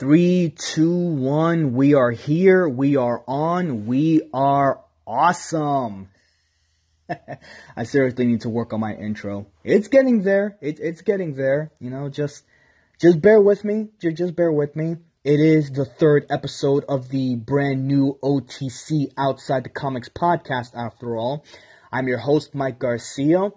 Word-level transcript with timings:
Three, 0.00 0.54
two, 0.56 0.96
one. 0.96 1.74
We 1.74 1.92
are 1.92 2.10
here. 2.10 2.66
We 2.66 2.96
are 2.96 3.22
on. 3.28 3.84
We 3.84 4.22
are 4.32 4.80
awesome. 5.06 6.08
I 7.76 7.82
seriously 7.82 8.24
need 8.24 8.40
to 8.40 8.48
work 8.48 8.72
on 8.72 8.80
my 8.80 8.94
intro. 8.94 9.48
It's 9.62 9.88
getting 9.88 10.22
there. 10.22 10.56
It, 10.62 10.80
it's 10.80 11.02
getting 11.02 11.34
there. 11.34 11.70
You 11.80 11.90
know, 11.90 12.08
just 12.08 12.44
just 12.98 13.20
bear 13.20 13.42
with 13.42 13.62
me. 13.62 13.88
Just, 14.00 14.16
just 14.16 14.34
bear 14.34 14.50
with 14.50 14.74
me. 14.74 14.96
It 15.22 15.38
is 15.38 15.70
the 15.70 15.84
third 15.84 16.24
episode 16.30 16.86
of 16.88 17.10
the 17.10 17.34
brand 17.36 17.86
new 17.86 18.18
OTC 18.22 19.12
Outside 19.18 19.64
the 19.64 19.68
Comics 19.68 20.08
podcast. 20.08 20.74
After 20.74 21.14
all, 21.14 21.44
I'm 21.92 22.08
your 22.08 22.20
host 22.20 22.54
Mike 22.54 22.78
Garcia, 22.78 23.50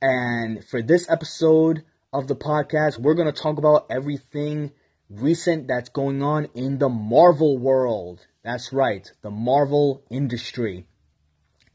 and 0.00 0.64
for 0.64 0.82
this 0.82 1.10
episode 1.10 1.82
of 2.12 2.28
the 2.28 2.36
podcast, 2.36 3.00
we're 3.00 3.14
gonna 3.14 3.32
talk 3.32 3.58
about 3.58 3.86
everything 3.90 4.70
recent 5.10 5.66
that's 5.66 5.88
going 5.88 6.22
on 6.22 6.46
in 6.54 6.78
the 6.78 6.88
Marvel 6.88 7.58
world. 7.58 8.26
That's 8.44 8.72
right, 8.72 9.10
the 9.22 9.30
Marvel 9.30 10.04
industry. 10.08 10.86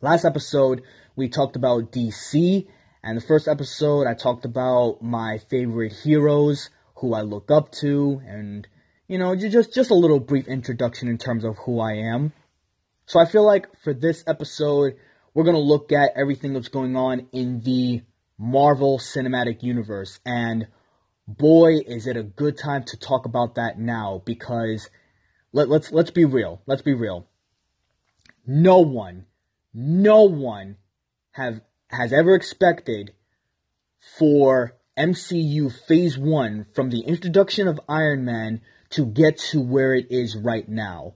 Last 0.01 0.25
episode, 0.25 0.81
we 1.15 1.27
talked 1.27 1.55
about 1.55 1.91
DC, 1.91 2.67
and 3.03 3.17
the 3.17 3.21
first 3.21 3.47
episode, 3.47 4.07
I 4.07 4.13
talked 4.13 4.45
about 4.45 5.01
my 5.01 5.37
favorite 5.49 5.93
heroes, 5.93 6.69
who 6.95 7.13
I 7.13 7.21
look 7.21 7.51
up 7.51 7.71
to, 7.73 8.21
and, 8.25 8.67
you 9.07 9.17
know, 9.17 9.35
just, 9.35 9.73
just 9.73 9.91
a 9.91 9.95
little 9.95 10.19
brief 10.19 10.47
introduction 10.47 11.09
in 11.09 11.17
terms 11.17 11.43
of 11.43 11.57
who 11.57 11.79
I 11.79 11.93
am. 11.93 12.31
So 13.05 13.19
I 13.19 13.25
feel 13.25 13.45
like 13.45 13.67
for 13.83 13.93
this 13.93 14.23
episode, 14.25 14.95
we're 15.33 15.43
going 15.43 15.55
to 15.55 15.61
look 15.61 15.91
at 15.91 16.11
everything 16.15 16.53
that's 16.53 16.69
going 16.69 16.95
on 16.95 17.27
in 17.33 17.59
the 17.61 18.01
Marvel 18.37 18.97
Cinematic 18.97 19.61
Universe, 19.61 20.19
and 20.25 20.67
boy, 21.27 21.77
is 21.85 22.07
it 22.07 22.17
a 22.17 22.23
good 22.23 22.57
time 22.57 22.83
to 22.85 22.97
talk 22.97 23.25
about 23.25 23.55
that 23.55 23.79
now 23.79 24.21
because 24.25 24.89
let, 25.51 25.69
let's 25.69 25.91
let's 25.91 26.11
be 26.11 26.25
real. 26.25 26.61
Let's 26.65 26.81
be 26.81 26.93
real. 26.93 27.27
No 28.45 28.79
one, 28.79 29.25
no 29.73 30.23
one 30.23 30.77
have 31.31 31.61
has 31.89 32.13
ever 32.13 32.35
expected 32.35 33.13
for 34.17 34.75
MCU 34.97 35.73
Phase 35.87 36.17
1 36.17 36.67
from 36.73 36.89
the 36.89 37.01
introduction 37.01 37.67
of 37.67 37.79
Iron 37.89 38.23
Man 38.23 38.61
to 38.91 39.05
get 39.05 39.37
to 39.37 39.61
where 39.61 39.93
it 39.93 40.07
is 40.09 40.37
right 40.37 40.67
now. 40.69 41.15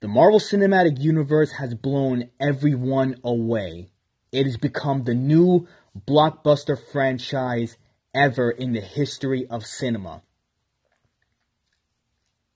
The 0.00 0.08
Marvel 0.08 0.40
Cinematic 0.40 1.00
Universe 1.00 1.52
has 1.52 1.74
blown 1.74 2.30
everyone 2.38 3.16
away. 3.24 3.90
It 4.32 4.44
has 4.44 4.56
become 4.56 5.04
the 5.04 5.14
new 5.14 5.66
blockbuster 6.06 6.78
franchise 6.92 7.78
ever 8.16 8.50
in 8.50 8.72
the 8.72 8.80
history 8.80 9.46
of 9.46 9.66
cinema. 9.66 10.22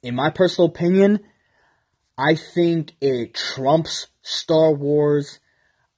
In 0.02 0.14
my 0.14 0.30
personal 0.30 0.68
opinion, 0.68 1.20
I 2.16 2.34
think 2.34 2.92
it 3.00 3.34
trumps 3.34 4.06
Star 4.22 4.72
Wars. 4.72 5.40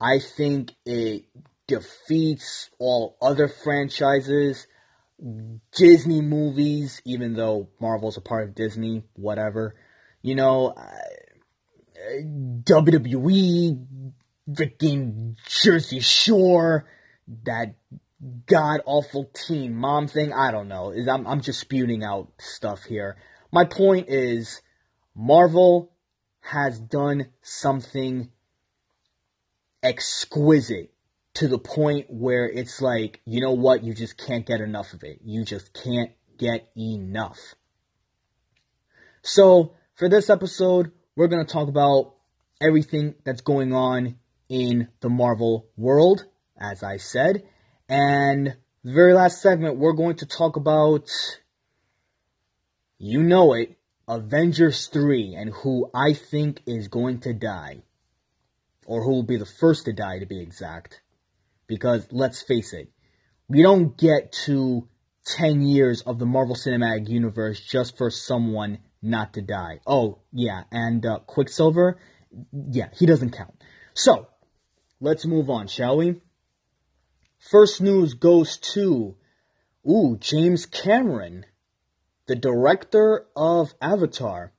I 0.00 0.18
think 0.18 0.72
it 0.84 1.24
defeats 1.68 2.70
all 2.80 3.16
other 3.22 3.46
franchises, 3.46 4.66
Disney 5.76 6.20
movies, 6.20 7.00
even 7.04 7.34
though 7.34 7.68
Marvel's 7.80 8.16
a 8.16 8.20
part 8.20 8.48
of 8.48 8.54
Disney, 8.56 9.04
whatever. 9.14 9.76
You 10.22 10.34
know, 10.34 10.74
WWE, 12.64 13.86
freaking 14.50 15.36
Jersey 15.46 16.00
Shore, 16.00 16.86
that 17.44 17.76
god 18.46 18.80
awful 18.86 19.30
teen 19.34 19.74
mom 19.74 20.06
thing. 20.08 20.32
I 20.32 20.50
don't 20.50 20.68
know. 20.68 20.92
I'm 20.92 21.26
I'm 21.26 21.40
just 21.40 21.60
spewing 21.60 22.04
out 22.04 22.32
stuff 22.38 22.84
here. 22.84 23.16
My 23.52 23.64
point 23.64 24.08
is, 24.08 24.62
Marvel 25.14 25.92
has 26.40 26.78
done 26.78 27.28
something 27.42 28.30
exquisite 29.82 30.92
to 31.34 31.48
the 31.48 31.58
point 31.58 32.06
where 32.08 32.48
it's 32.48 32.80
like, 32.80 33.20
you 33.24 33.40
know 33.40 33.52
what, 33.52 33.82
you 33.82 33.94
just 33.94 34.18
can't 34.18 34.46
get 34.46 34.60
enough 34.60 34.92
of 34.92 35.02
it. 35.02 35.20
You 35.24 35.44
just 35.44 35.72
can't 35.72 36.12
get 36.38 36.70
enough. 36.76 37.38
So, 39.22 39.74
for 39.94 40.08
this 40.08 40.28
episode, 40.28 40.90
we're 41.16 41.28
going 41.28 41.44
to 41.44 41.52
talk 41.52 41.68
about 41.68 42.14
everything 42.60 43.14
that's 43.24 43.40
going 43.40 43.72
on 43.72 44.16
in 44.48 44.88
the 45.00 45.08
Marvel 45.08 45.68
world, 45.76 46.24
as 46.60 46.82
I 46.82 46.96
said. 46.96 47.44
And 47.92 48.56
the 48.84 48.92
very 48.94 49.12
last 49.12 49.42
segment, 49.42 49.76
we're 49.76 49.92
going 49.92 50.16
to 50.16 50.26
talk 50.26 50.56
about, 50.56 51.10
you 52.96 53.22
know 53.22 53.52
it, 53.52 53.76
Avengers 54.08 54.86
3 54.86 55.34
and 55.34 55.52
who 55.52 55.90
I 55.94 56.14
think 56.14 56.62
is 56.66 56.88
going 56.88 57.20
to 57.20 57.34
die. 57.34 57.82
Or 58.86 59.04
who 59.04 59.10
will 59.10 59.24
be 59.24 59.36
the 59.36 59.44
first 59.44 59.84
to 59.84 59.92
die, 59.92 60.20
to 60.20 60.24
be 60.24 60.40
exact. 60.40 61.02
Because 61.66 62.08
let's 62.10 62.40
face 62.40 62.72
it, 62.72 62.88
we 63.46 63.60
don't 63.60 63.94
get 63.98 64.32
to 64.46 64.88
10 65.26 65.60
years 65.60 66.00
of 66.00 66.18
the 66.18 66.24
Marvel 66.24 66.56
Cinematic 66.56 67.10
Universe 67.10 67.60
just 67.60 67.98
for 67.98 68.08
someone 68.08 68.78
not 69.02 69.34
to 69.34 69.42
die. 69.42 69.80
Oh, 69.86 70.20
yeah, 70.32 70.62
and 70.72 71.04
uh, 71.04 71.18
Quicksilver, 71.26 71.98
yeah, 72.70 72.88
he 72.94 73.04
doesn't 73.04 73.36
count. 73.36 73.52
So, 73.92 74.28
let's 74.98 75.26
move 75.26 75.50
on, 75.50 75.66
shall 75.66 75.98
we? 75.98 76.22
First 77.50 77.80
news 77.80 78.14
goes 78.14 78.56
to, 78.72 79.16
ooh, 79.86 80.16
James 80.20 80.64
Cameron, 80.64 81.44
the 82.26 82.36
director 82.36 83.26
of 83.34 83.74
Avatar. 83.82 84.52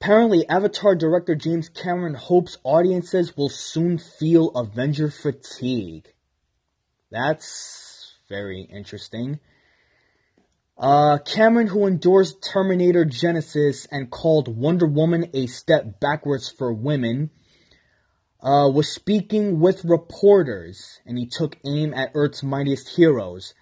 Apparently, 0.00 0.48
Avatar 0.48 0.96
director 0.96 1.34
James 1.34 1.68
Cameron 1.68 2.14
hopes 2.14 2.56
audiences 2.64 3.36
will 3.36 3.50
soon 3.50 3.98
feel 3.98 4.48
Avenger 4.56 5.10
fatigue. 5.10 6.08
That's 7.10 8.14
very 8.30 8.62
interesting. 8.62 9.38
Uh, 10.78 11.18
Cameron, 11.18 11.66
who 11.66 11.86
endorsed 11.86 12.42
Terminator 12.42 13.04
Genisys 13.04 13.86
and 13.92 14.10
called 14.10 14.56
Wonder 14.56 14.86
Woman 14.86 15.30
a 15.34 15.46
step 15.48 16.00
backwards 16.00 16.48
for 16.48 16.72
women, 16.72 17.30
uh, 18.40 18.68
was 18.72 18.88
speaking 18.88 19.60
with 19.60 19.84
reporters 19.84 21.00
and 21.06 21.18
he 21.18 21.26
took 21.26 21.56
aim 21.64 21.92
at 21.94 22.10
Earth's 22.14 22.42
mightiest 22.42 22.96
heroes. 22.96 23.54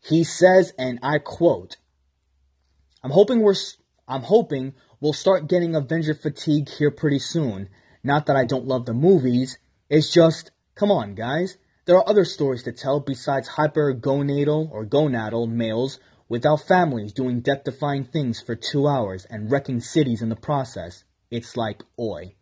He 0.00 0.24
says, 0.24 0.72
and 0.78 0.98
I 1.02 1.18
quote, 1.18 1.76
I'm 3.02 3.10
hoping 3.10 3.40
we're, 3.40 3.54
I'm 4.06 4.22
hoping 4.22 4.74
we'll 5.00 5.12
start 5.12 5.48
getting 5.48 5.74
Avenger 5.74 6.14
fatigue 6.14 6.68
here 6.68 6.90
pretty 6.90 7.18
soon. 7.18 7.68
Not 8.04 8.26
that 8.26 8.36
I 8.36 8.44
don't 8.44 8.66
love 8.66 8.86
the 8.86 8.94
movies, 8.94 9.58
it's 9.90 10.12
just, 10.12 10.52
come 10.74 10.90
on 10.90 11.14
guys, 11.14 11.56
there 11.86 11.96
are 11.96 12.08
other 12.08 12.24
stories 12.24 12.62
to 12.64 12.72
tell 12.72 13.00
besides 13.00 13.48
hypergonadal 13.48 14.70
or 14.70 14.86
gonadal 14.86 15.48
males 15.48 15.98
without 16.28 16.60
families 16.60 17.12
doing 17.12 17.40
death-defying 17.40 18.04
things 18.04 18.40
for 18.40 18.56
two 18.56 18.86
hours 18.86 19.24
and 19.30 19.50
wrecking 19.50 19.80
cities 19.80 20.22
in 20.22 20.28
the 20.28 20.36
process. 20.36 21.04
It's 21.30 21.56
like, 21.56 21.82
oi. 21.98 22.35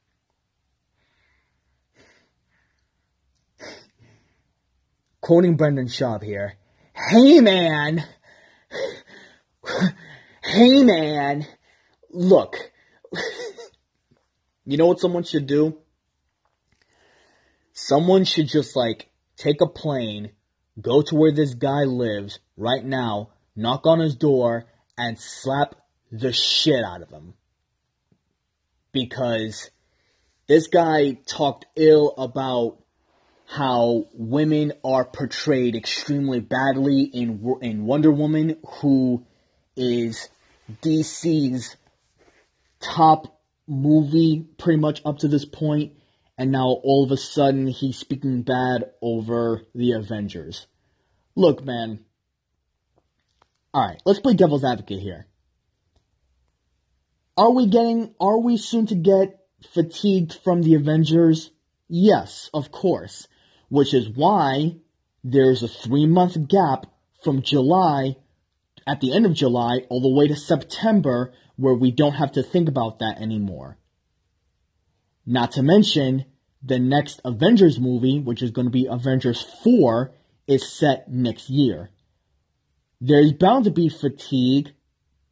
Quoting 5.24 5.56
Brendan 5.56 5.86
Schaub 5.86 6.22
here. 6.22 6.58
Hey 6.92 7.40
man, 7.40 8.04
hey 10.44 10.84
man, 10.84 11.46
look, 12.10 12.56
you 14.66 14.76
know 14.76 14.88
what 14.88 15.00
someone 15.00 15.22
should 15.22 15.46
do? 15.46 15.78
Someone 17.72 18.24
should 18.24 18.48
just 18.48 18.76
like 18.76 19.08
take 19.38 19.62
a 19.62 19.66
plane, 19.66 20.32
go 20.78 21.00
to 21.00 21.14
where 21.14 21.32
this 21.32 21.54
guy 21.54 21.84
lives 21.84 22.38
right 22.58 22.84
now, 22.84 23.30
knock 23.56 23.86
on 23.86 24.00
his 24.00 24.16
door, 24.16 24.66
and 24.98 25.18
slap 25.18 25.74
the 26.12 26.34
shit 26.34 26.84
out 26.84 27.00
of 27.00 27.08
him. 27.08 27.32
Because 28.92 29.70
this 30.48 30.68
guy 30.68 31.16
talked 31.26 31.64
ill 31.76 32.10
about 32.18 32.83
how 33.46 34.06
women 34.14 34.72
are 34.84 35.04
portrayed 35.04 35.76
extremely 35.76 36.40
badly 36.40 37.02
in 37.02 37.56
in 37.60 37.86
Wonder 37.86 38.10
Woman, 38.10 38.56
who 38.80 39.24
is 39.76 40.28
DC's 40.82 41.76
top 42.80 43.40
movie 43.66 44.46
pretty 44.58 44.80
much 44.80 45.02
up 45.04 45.18
to 45.18 45.28
this 45.28 45.44
point, 45.44 45.92
and 46.36 46.50
now 46.50 46.66
all 46.66 47.04
of 47.04 47.12
a 47.12 47.16
sudden 47.16 47.66
he's 47.66 47.96
speaking 47.96 48.42
bad 48.42 48.90
over 49.00 49.62
the 49.74 49.92
Avengers. 49.92 50.66
Look, 51.36 51.64
man. 51.64 52.00
Alright, 53.74 54.00
let's 54.04 54.20
play 54.20 54.34
devil's 54.34 54.64
advocate 54.64 55.00
here. 55.00 55.26
Are 57.36 57.50
we 57.50 57.66
getting, 57.66 58.14
are 58.20 58.38
we 58.38 58.56
soon 58.56 58.86
to 58.86 58.94
get 58.94 59.40
fatigued 59.72 60.38
from 60.44 60.62
the 60.62 60.74
Avengers? 60.74 61.50
Yes, 61.88 62.48
of 62.54 62.70
course 62.70 63.26
which 63.74 63.92
is 63.92 64.08
why 64.08 64.76
there's 65.24 65.64
a 65.64 65.66
three 65.66 66.06
month 66.06 66.46
gap 66.46 66.86
from 67.24 67.42
July 67.42 68.14
at 68.86 69.00
the 69.00 69.12
end 69.12 69.26
of 69.26 69.32
July 69.32 69.80
all 69.88 70.00
the 70.00 70.08
way 70.08 70.28
to 70.28 70.36
September 70.36 71.32
where 71.56 71.74
we 71.74 71.90
don't 71.90 72.14
have 72.14 72.30
to 72.30 72.42
think 72.44 72.68
about 72.68 73.00
that 73.00 73.20
anymore. 73.20 73.76
Not 75.26 75.50
to 75.52 75.62
mention, 75.64 76.24
the 76.62 76.78
next 76.78 77.20
Avengers 77.24 77.80
movie, 77.80 78.20
which 78.20 78.42
is 78.42 78.52
going 78.52 78.66
to 78.66 78.70
be 78.70 78.86
Avengers 78.88 79.42
4, 79.64 80.12
is 80.46 80.70
set 80.70 81.10
next 81.10 81.50
year. 81.50 81.90
There's 83.00 83.32
bound 83.32 83.64
to 83.64 83.72
be 83.72 83.88
fatigue, 83.88 84.70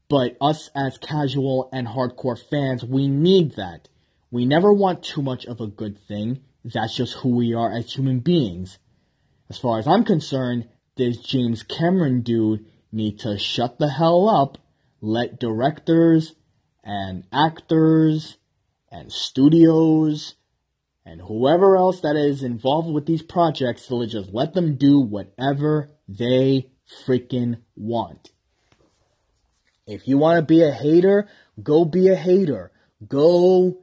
but 0.08 0.36
us 0.40 0.68
as 0.74 0.98
casual 0.98 1.68
and 1.72 1.86
hardcore 1.86 2.40
fans, 2.50 2.82
we 2.82 3.06
need 3.06 3.54
that. 3.54 3.88
We 4.32 4.46
never 4.46 4.72
want 4.72 5.04
too 5.04 5.22
much 5.22 5.46
of 5.46 5.60
a 5.60 5.68
good 5.68 5.96
thing. 6.08 6.40
That's 6.64 6.97
just 6.97 7.14
who 7.14 7.31
we 7.31 7.55
are 7.55 7.73
as 7.73 7.93
human 7.93 8.20
beings. 8.20 8.79
As 9.50 9.59
far 9.59 9.79
as 9.79 9.87
I'm 9.87 10.05
concerned, 10.05 10.69
this 10.97 11.19
James 11.19 11.62
Cameron 11.62 12.23
dude 12.23 12.67
need 12.93 13.19
to 13.20 13.38
shut 13.38 13.79
the 13.79 13.88
hell 13.88 14.29
up, 14.29 14.59
let 15.00 15.41
directors 15.41 16.35
and 16.85 17.25
actors 17.32 18.37
and 18.91 19.11
studios 19.11 20.35
and 21.05 21.20
whoever 21.20 21.76
else 21.76 22.00
that 22.00 22.17
is 22.17 22.43
involved 22.43 22.93
with 22.93 23.06
these 23.06 23.23
projects 23.23 23.87
to 23.87 24.06
just 24.06 24.32
let 24.32 24.55
them 24.55 24.76
do 24.76 25.00
whatever 25.00 25.91
they 26.09 26.70
freaking 27.05 27.56
want. 27.75 28.31
If 29.87 30.06
you 30.06 30.19
want 30.19 30.38
to 30.38 30.43
be 30.43 30.62
a 30.62 30.70
hater, 30.70 31.29
go 31.61 31.85
be 31.85 32.09
a 32.09 32.14
hater. 32.14 32.70
Go 33.06 33.82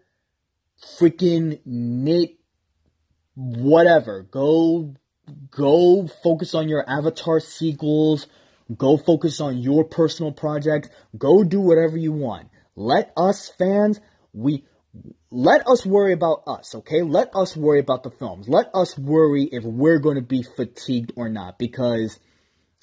freaking 0.81 1.59
Nate 1.65 2.38
whatever. 3.39 4.23
Go 4.23 4.95
go 5.51 6.07
focus 6.23 6.53
on 6.53 6.67
your 6.67 6.87
Avatar 6.87 7.39
sequels. 7.39 8.27
Go 8.75 8.97
focus 8.97 9.39
on 9.39 9.57
your 9.57 9.83
personal 9.83 10.31
projects. 10.31 10.89
Go 11.17 11.43
do 11.43 11.59
whatever 11.59 11.97
you 11.97 12.11
want. 12.11 12.49
Let 12.75 13.11
us 13.17 13.49
fans, 13.49 13.99
we 14.33 14.65
let 15.31 15.67
us 15.67 15.85
worry 15.85 16.13
about 16.13 16.43
us, 16.47 16.75
okay? 16.75 17.01
Let 17.01 17.35
us 17.35 17.55
worry 17.55 17.79
about 17.79 18.03
the 18.03 18.09
films. 18.09 18.49
Let 18.49 18.69
us 18.73 18.97
worry 18.97 19.43
if 19.43 19.63
we're 19.63 19.99
going 19.99 20.15
to 20.15 20.23
be 20.23 20.43
fatigued 20.43 21.13
or 21.15 21.29
not 21.29 21.59
because 21.59 22.19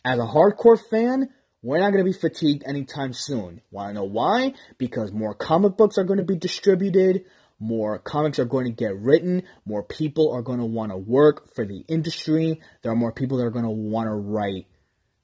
as 0.04 0.18
a 0.18 0.22
hardcore 0.22 0.78
fan, 0.90 1.30
we're 1.62 1.80
not 1.80 1.90
going 1.90 2.04
to 2.04 2.10
be 2.10 2.16
fatigued 2.16 2.62
anytime 2.64 3.12
soon. 3.12 3.60
Want 3.72 3.90
to 3.90 3.94
know 3.94 4.04
why? 4.04 4.54
Because 4.78 5.12
more 5.12 5.34
comic 5.34 5.76
books 5.76 5.98
are 5.98 6.04
going 6.04 6.18
to 6.18 6.24
be 6.24 6.36
distributed, 6.36 7.24
more 7.58 7.98
comics 7.98 8.38
are 8.38 8.44
going 8.44 8.66
to 8.66 8.72
get 8.72 8.96
written, 8.96 9.42
more 9.64 9.82
people 9.82 10.32
are 10.32 10.42
going 10.42 10.58
to 10.58 10.64
want 10.64 10.92
to 10.92 10.96
work 10.96 11.54
for 11.54 11.64
the 11.66 11.84
industry, 11.88 12.60
there 12.82 12.92
are 12.92 12.96
more 12.96 13.12
people 13.12 13.38
that 13.38 13.44
are 13.44 13.50
going 13.50 13.64
to 13.64 13.70
want 13.70 14.08
to 14.08 14.14
write 14.14 14.66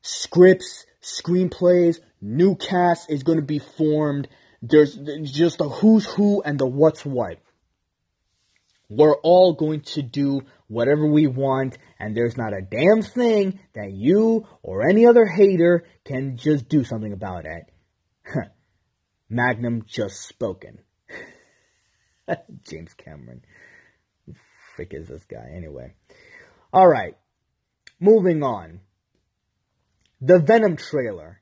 scripts, 0.03 0.87
screenplays, 1.03 2.01
new 2.21 2.55
cast 2.57 3.11
is 3.11 3.23
going 3.23 3.39
to 3.39 3.45
be 3.45 3.59
formed. 3.59 4.29
There's 4.61 4.97
just 5.23 5.59
the 5.59 5.69
who's 5.69 6.05
who 6.05 6.43
and 6.43 6.59
the 6.59 6.67
what's 6.67 7.05
what. 7.05 7.39
We're 8.89 9.17
all 9.17 9.55
going 9.55 9.81
to 9.81 10.03
do 10.03 10.43
whatever 10.69 11.07
we 11.07 11.27
want, 11.27 11.79
and 11.99 12.15
there's 12.15 12.37
not 12.37 12.53
a 12.53 12.61
damn 12.61 13.03
thing 13.03 13.61
that 13.75 13.93
you 13.93 14.47
or 14.63 14.87
any 14.87 15.07
other 15.07 15.25
hater 15.25 15.85
can 16.05 16.37
just 16.37 16.69
do 16.69 16.85
something 16.85 17.13
about 17.13 17.47
it. 17.47 17.71
Magnum 19.31 19.85
just 19.87 20.29
spoken. 20.29 20.79
James 22.69 22.95
Cameron. 22.95 23.43
Who 24.27 24.35
frick 24.75 24.93
is 24.93 25.09
this 25.09 25.25
guy? 25.25 25.53
Anyway. 25.55 25.95
Alright. 26.75 27.17
Moving 28.01 28.43
on. 28.43 28.81
The 30.21 30.39
Venom 30.39 30.77
trailer. 30.77 31.41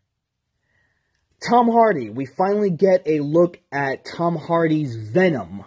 Tom 1.49 1.69
Hardy. 1.71 2.11
We 2.11 2.27
finally 2.27 2.71
get 2.71 3.03
a 3.07 3.21
look 3.21 3.59
at 3.73 4.05
Tom 4.05 4.37
Hardy's 4.37 4.95
Venom. 4.95 5.65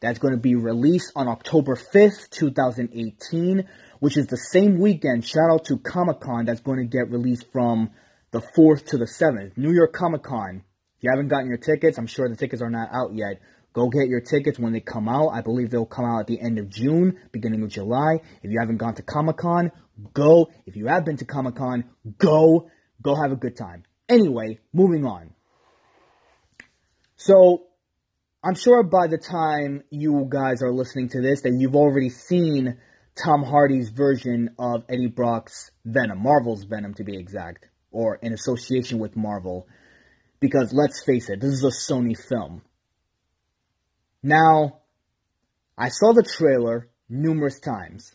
That's 0.00 0.18
going 0.18 0.34
to 0.34 0.40
be 0.40 0.54
released 0.54 1.12
on 1.16 1.28
October 1.28 1.76
5th, 1.76 2.28
2018, 2.30 3.66
which 4.00 4.18
is 4.18 4.26
the 4.26 4.36
same 4.36 4.78
weekend. 4.78 5.24
Shout 5.24 5.50
out 5.50 5.64
to 5.66 5.78
Comic 5.78 6.20
Con 6.20 6.44
that's 6.44 6.60
going 6.60 6.78
to 6.78 6.84
get 6.84 7.10
released 7.10 7.46
from 7.50 7.90
the 8.30 8.42
4th 8.54 8.84
to 8.88 8.98
the 8.98 9.06
7th. 9.06 9.56
New 9.56 9.72
York 9.72 9.94
Comic 9.94 10.22
Con. 10.22 10.62
If 10.98 11.04
you 11.04 11.10
haven't 11.10 11.28
gotten 11.28 11.48
your 11.48 11.56
tickets, 11.56 11.96
I'm 11.96 12.06
sure 12.06 12.28
the 12.28 12.36
tickets 12.36 12.60
are 12.60 12.68
not 12.68 12.90
out 12.92 13.14
yet. 13.14 13.40
Go 13.74 13.88
get 13.88 14.06
your 14.06 14.20
tickets 14.20 14.58
when 14.58 14.72
they 14.72 14.80
come 14.80 15.08
out. 15.08 15.30
I 15.30 15.42
believe 15.42 15.70
they'll 15.70 15.84
come 15.84 16.04
out 16.04 16.20
at 16.20 16.26
the 16.28 16.40
end 16.40 16.60
of 16.60 16.70
June, 16.70 17.18
beginning 17.32 17.64
of 17.64 17.70
July. 17.70 18.20
If 18.42 18.50
you 18.52 18.60
haven't 18.60 18.76
gone 18.76 18.94
to 18.94 19.02
Comic 19.02 19.36
Con, 19.36 19.72
go. 20.14 20.48
If 20.64 20.76
you 20.76 20.86
have 20.86 21.04
been 21.04 21.16
to 21.16 21.24
Comic 21.24 21.56
Con, 21.56 21.84
go. 22.16 22.70
Go 23.02 23.16
have 23.16 23.32
a 23.32 23.36
good 23.36 23.56
time. 23.56 23.82
Anyway, 24.08 24.60
moving 24.72 25.04
on. 25.04 25.34
So, 27.16 27.64
I'm 28.44 28.54
sure 28.54 28.84
by 28.84 29.08
the 29.08 29.18
time 29.18 29.82
you 29.90 30.26
guys 30.28 30.62
are 30.62 30.72
listening 30.72 31.08
to 31.10 31.20
this 31.20 31.42
that 31.42 31.56
you've 31.58 31.74
already 31.74 32.10
seen 32.10 32.78
Tom 33.16 33.42
Hardy's 33.42 33.90
version 33.90 34.50
of 34.58 34.84
Eddie 34.88 35.08
Brock's 35.08 35.72
Venom, 35.84 36.22
Marvel's 36.22 36.64
Venom 36.64 36.94
to 36.94 37.04
be 37.04 37.16
exact, 37.16 37.66
or 37.90 38.16
in 38.22 38.32
association 38.32 39.00
with 39.00 39.16
Marvel. 39.16 39.66
Because 40.38 40.72
let's 40.72 41.02
face 41.04 41.28
it, 41.28 41.40
this 41.40 41.50
is 41.50 41.64
a 41.64 41.92
Sony 41.92 42.16
film. 42.16 42.62
Now, 44.24 44.78
I 45.76 45.90
saw 45.90 46.14
the 46.14 46.22
trailer 46.22 46.88
numerous 47.10 47.60
times. 47.60 48.10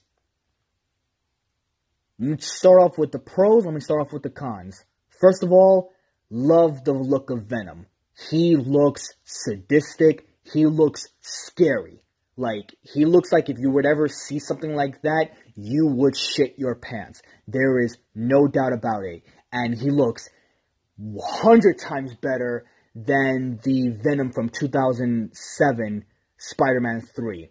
Let 2.18 2.30
me 2.32 2.38
start 2.40 2.82
off 2.82 2.98
with 2.98 3.12
the 3.12 3.20
pros, 3.20 3.64
let 3.64 3.76
me 3.76 3.80
start 3.80 4.02
off 4.02 4.12
with 4.12 4.24
the 4.24 4.32
cons. 4.32 4.84
First 5.22 5.44
of 5.44 5.52
all, 5.52 5.92
love 6.32 6.84
the 6.84 6.94
look 6.94 7.30
of 7.30 7.44
Venom. 7.44 7.86
He 8.32 8.56
looks 8.56 9.06
sadistic. 9.24 10.28
He 10.52 10.66
looks 10.66 11.10
scary. 11.22 12.02
Like, 12.36 12.74
he 12.82 13.06
looks 13.06 13.32
like 13.32 13.50
if 13.50 13.60
you 13.60 13.70
would 13.70 13.86
ever 13.86 14.08
see 14.08 14.40
something 14.40 14.74
like 14.74 15.04
that, 15.04 15.30
you 15.56 15.86
would 15.86 16.18
shit 16.18 16.58
your 16.58 16.74
pants. 16.74 17.22
There 17.48 17.80
is 17.80 18.00
no 18.16 18.48
doubt 18.48 18.74
about 18.74 19.04
it. 19.04 19.22
And 19.52 19.78
he 19.78 19.92
looks 19.92 20.28
100 20.98 21.78
times 21.78 22.16
better 22.16 22.66
than 22.96 23.60
the 23.64 23.90
Venom 23.90 24.32
from 24.32 24.50
2007 24.50 26.06
Spider 26.38 26.80
Man 26.80 27.02
3. 27.02 27.50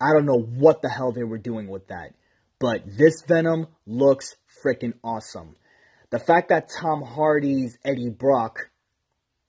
I 0.00 0.12
don't 0.12 0.26
know 0.26 0.40
what 0.40 0.82
the 0.82 0.88
hell 0.88 1.12
they 1.12 1.24
were 1.24 1.38
doing 1.38 1.68
with 1.68 1.88
that. 1.88 2.14
But 2.58 2.82
this 2.86 3.22
Venom 3.26 3.66
looks 3.86 4.36
freaking 4.64 4.94
awesome 5.02 5.56
the 6.14 6.20
fact 6.20 6.50
that 6.50 6.70
Tom 6.80 7.02
Hardy's 7.02 7.76
Eddie 7.84 8.08
Brock, 8.08 8.70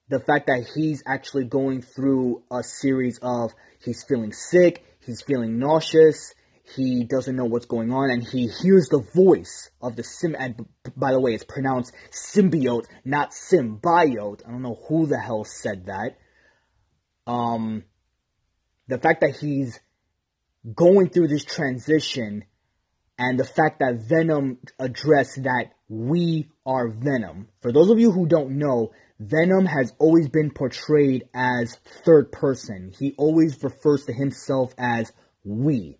the 0.09 0.19
fact 0.19 0.47
that 0.47 0.67
he's 0.73 1.03
actually 1.05 1.45
going 1.45 1.83
through 1.83 2.41
a 2.51 2.63
series 2.63 3.19
of 3.21 3.53
he's 3.85 4.03
feeling 4.07 4.33
sick, 4.33 4.83
he's 5.05 5.21
feeling 5.21 5.59
nauseous, 5.59 6.33
he 6.75 7.03
doesn't 7.03 7.35
know 7.35 7.45
what's 7.45 7.65
going 7.65 7.91
on, 7.91 8.09
and 8.09 8.23
he 8.23 8.47
hears 8.47 8.87
the 8.89 9.03
voice 9.13 9.69
of 9.81 9.95
the 9.95 10.03
sim. 10.03 10.35
And 10.37 10.65
by 10.95 11.11
the 11.11 11.19
way, 11.19 11.33
it's 11.33 11.43
pronounced 11.43 11.93
symbiote, 12.11 12.85
not 13.03 13.31
symbiote. 13.31 14.41
I 14.47 14.51
don't 14.51 14.61
know 14.61 14.79
who 14.87 15.05
the 15.05 15.19
hell 15.19 15.43
said 15.43 15.85
that. 15.85 16.17
Um, 17.27 17.83
the 18.87 18.97
fact 18.97 19.21
that 19.21 19.37
he's 19.37 19.79
going 20.73 21.09
through 21.09 21.27
this 21.27 21.45
transition, 21.45 22.45
and 23.17 23.39
the 23.39 23.45
fact 23.45 23.79
that 23.79 24.07
Venom 24.09 24.57
addressed 24.79 25.43
that 25.43 25.71
we 25.87 26.49
are 26.65 26.89
Venom. 26.89 27.47
For 27.61 27.71
those 27.71 27.89
of 27.89 27.99
you 27.99 28.11
who 28.11 28.27
don't 28.27 28.57
know, 28.57 28.91
Venom 29.19 29.65
has 29.65 29.93
always 29.99 30.27
been 30.27 30.51
portrayed 30.51 31.25
as 31.33 31.77
third 32.03 32.31
person. 32.31 32.91
He 32.97 33.13
always 33.17 33.63
refers 33.63 34.05
to 34.05 34.13
himself 34.13 34.73
as 34.77 35.13
we. 35.43 35.99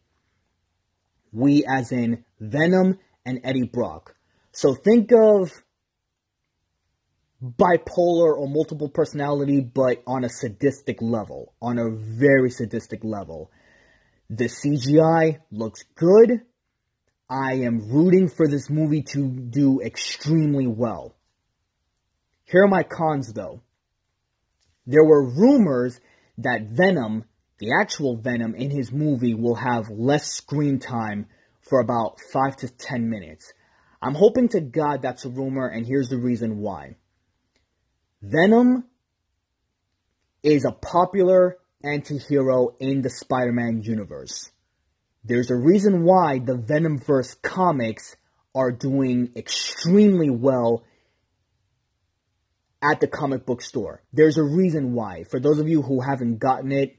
We 1.35 1.65
as 1.65 1.91
in 1.91 2.23
Venom 2.39 2.97
and 3.25 3.41
Eddie 3.43 3.69
Brock. 3.71 4.15
So 4.53 4.73
think 4.73 5.11
of 5.11 5.51
bipolar 7.43 8.37
or 8.37 8.47
multiple 8.47 8.89
personality, 8.89 9.59
but 9.59 10.01
on 10.07 10.23
a 10.23 10.29
sadistic 10.29 11.01
level, 11.01 11.53
on 11.61 11.77
a 11.77 11.89
very 11.91 12.49
sadistic 12.49 13.03
level. 13.03 13.51
The 14.29 14.45
CGI 14.45 15.39
looks 15.51 15.83
good. 15.95 16.41
I 17.29 17.55
am 17.55 17.91
rooting 17.91 18.29
for 18.29 18.47
this 18.47 18.69
movie 18.69 19.03
to 19.11 19.27
do 19.27 19.81
extremely 19.81 20.67
well. 20.67 21.15
Here 22.45 22.63
are 22.63 22.67
my 22.67 22.83
cons 22.83 23.33
though. 23.33 23.61
There 24.87 25.03
were 25.03 25.29
rumors 25.29 25.99
that 26.37 26.69
Venom, 26.69 27.25
the 27.59 27.71
actual 27.79 28.17
Venom 28.17 28.55
in 28.55 28.69
his 28.69 28.91
movie, 28.91 29.33
will 29.33 29.55
have 29.55 29.89
less 29.89 30.31
screen 30.31 30.79
time 30.79 31.27
for 31.61 31.79
about 31.79 32.19
5 32.31 32.57
to 32.57 32.69
10 32.69 33.09
minutes. 33.09 33.53
I'm 34.01 34.15
hoping 34.15 34.49
to 34.49 34.61
God 34.61 35.01
that's 35.01 35.25
a 35.25 35.29
rumor, 35.29 35.67
and 35.67 35.85
here's 35.85 36.09
the 36.09 36.17
reason 36.17 36.59
why. 36.59 36.95
Venom 38.21 38.85
is 40.43 40.65
a 40.65 40.71
popular 40.71 41.57
anti 41.83 42.17
hero 42.17 42.75
in 42.79 43.01
the 43.01 43.09
Spider 43.09 43.51
Man 43.51 43.81
universe. 43.81 44.51
There's 45.23 45.49
a 45.49 45.55
reason 45.55 46.03
why 46.03 46.39
the 46.39 46.53
Venomverse 46.53 47.41
comics 47.41 48.15
are 48.53 48.71
doing 48.71 49.31
extremely 49.35 50.29
well 50.29 50.83
at 52.81 52.99
the 52.99 53.07
comic 53.07 53.45
book 53.45 53.61
store. 53.61 54.03
There's 54.13 54.37
a 54.37 54.43
reason 54.43 54.93
why. 54.93 55.23
For 55.23 55.39
those 55.39 55.59
of 55.59 55.67
you 55.67 55.81
who 55.81 56.01
haven't 56.01 56.37
gotten 56.37 56.71
it, 56.71 56.95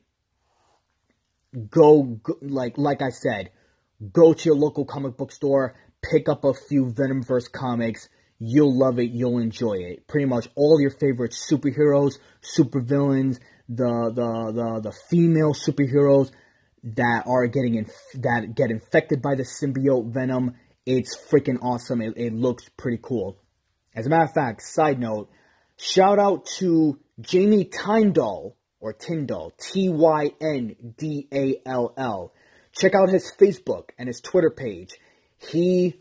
go, 1.71 2.03
go 2.03 2.39
like 2.43 2.77
like 2.77 3.03
I 3.03 3.11
said, 3.11 3.51
go 4.13 4.33
to 4.33 4.45
your 4.45 4.57
local 4.57 4.85
comic 4.85 5.17
book 5.17 5.33
store, 5.33 5.75
pick 6.03 6.29
up 6.29 6.45
a 6.45 6.55
few 6.55 6.87
Venomverse 6.87 7.51
comics. 7.51 8.09
You'll 8.39 8.77
love 8.79 8.99
it. 8.99 9.11
You'll 9.11 9.39
enjoy 9.39 9.75
it. 9.75 10.07
Pretty 10.07 10.27
much 10.27 10.49
all 10.55 10.81
your 10.81 10.91
favorite 10.91 11.33
superheroes, 11.33 12.19
supervillains, 12.43 13.39
the 13.69 14.13
the 14.15 14.53
the 14.53 14.81
the 14.83 14.93
female 15.09 15.55
superheroes 15.55 16.31
that 16.85 17.25
are 17.27 17.47
getting 17.47 17.75
in, 17.77 17.87
that 18.15 18.55
get 18.55 18.71
infected 18.71 19.23
by 19.23 19.35
the 19.35 19.43
symbiote 19.43 20.13
venom. 20.13 20.55
It's 20.85 21.17
freaking 21.17 21.59
awesome. 21.63 22.01
It, 22.01 22.15
it 22.17 22.33
looks 22.33 22.69
pretty 22.77 22.99
cool. 23.03 23.39
As 23.95 24.07
a 24.07 24.11
matter 24.11 24.25
of 24.25 24.33
fact, 24.33 24.63
side 24.63 25.01
note, 25.01 25.31
shout 25.79 26.19
out 26.19 26.47
to 26.59 27.01
Jamie 27.21 27.65
Tyndall 27.65 28.57
or 28.81 28.93
Tyndall, 28.93 29.53
T 29.59 29.89
Y 29.89 30.33
N 30.41 30.95
D 30.97 31.29
A 31.33 31.61
L 31.67 31.93
L. 31.97 32.33
Check 32.73 32.95
out 32.95 33.09
his 33.09 33.33
Facebook 33.39 33.91
and 33.99 34.07
his 34.07 34.21
Twitter 34.21 34.51
page. 34.51 34.95
He 35.39 36.01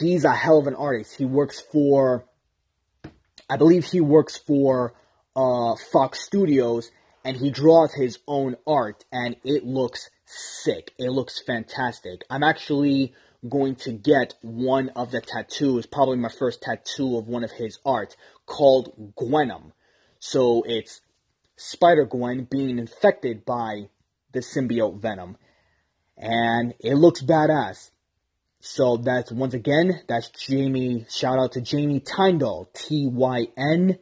he's 0.00 0.24
a 0.24 0.34
hell 0.34 0.58
of 0.58 0.66
an 0.66 0.74
artist. 0.74 1.16
He 1.16 1.24
works 1.24 1.60
for 1.72 2.24
I 3.48 3.56
believe 3.56 3.84
he 3.84 4.00
works 4.00 4.36
for 4.36 4.94
uh, 5.34 5.74
Fox 5.92 6.24
Studios 6.24 6.90
and 7.24 7.36
he 7.36 7.50
draws 7.50 7.94
his 7.94 8.18
own 8.26 8.56
art 8.66 9.04
and 9.12 9.36
it 9.44 9.64
looks 9.64 10.10
sick. 10.26 10.92
It 10.98 11.10
looks 11.10 11.42
fantastic. 11.44 12.22
I'm 12.30 12.42
actually 12.42 13.14
going 13.48 13.74
to 13.74 13.92
get 13.92 14.34
one 14.42 14.90
of 14.90 15.10
the 15.10 15.20
tattoos, 15.20 15.86
probably 15.86 16.16
my 16.16 16.28
first 16.28 16.62
tattoo 16.62 17.16
of 17.16 17.26
one 17.26 17.44
of 17.44 17.52
his 17.52 17.78
art 17.84 18.16
called 18.46 19.14
Gwenom. 19.16 19.72
So 20.20 20.62
it's 20.66 21.00
Spider 21.56 22.04
Gwen 22.04 22.44
being 22.44 22.78
infected 22.78 23.44
by 23.44 23.88
the 24.32 24.40
symbiote 24.40 25.00
venom. 25.00 25.36
And 26.16 26.74
it 26.78 26.94
looks 26.94 27.22
badass. 27.22 27.90
So 28.60 28.98
that's 28.98 29.32
once 29.32 29.54
again, 29.54 30.02
that's 30.06 30.28
Jamie. 30.28 31.06
Shout 31.08 31.38
out 31.38 31.52
to 31.52 31.62
Jamie 31.62 32.00
Tyndall, 32.00 32.70
T 32.74 33.08
Y 33.10 33.48
N 33.56 33.98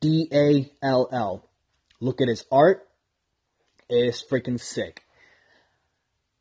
D 0.00 0.28
A 0.32 0.70
L 0.84 1.08
L. 1.12 1.48
Look 2.00 2.20
at 2.20 2.28
his 2.28 2.44
art. 2.50 2.88
It 3.88 4.08
is 4.08 4.24
freaking 4.28 4.60
sick. 4.60 5.04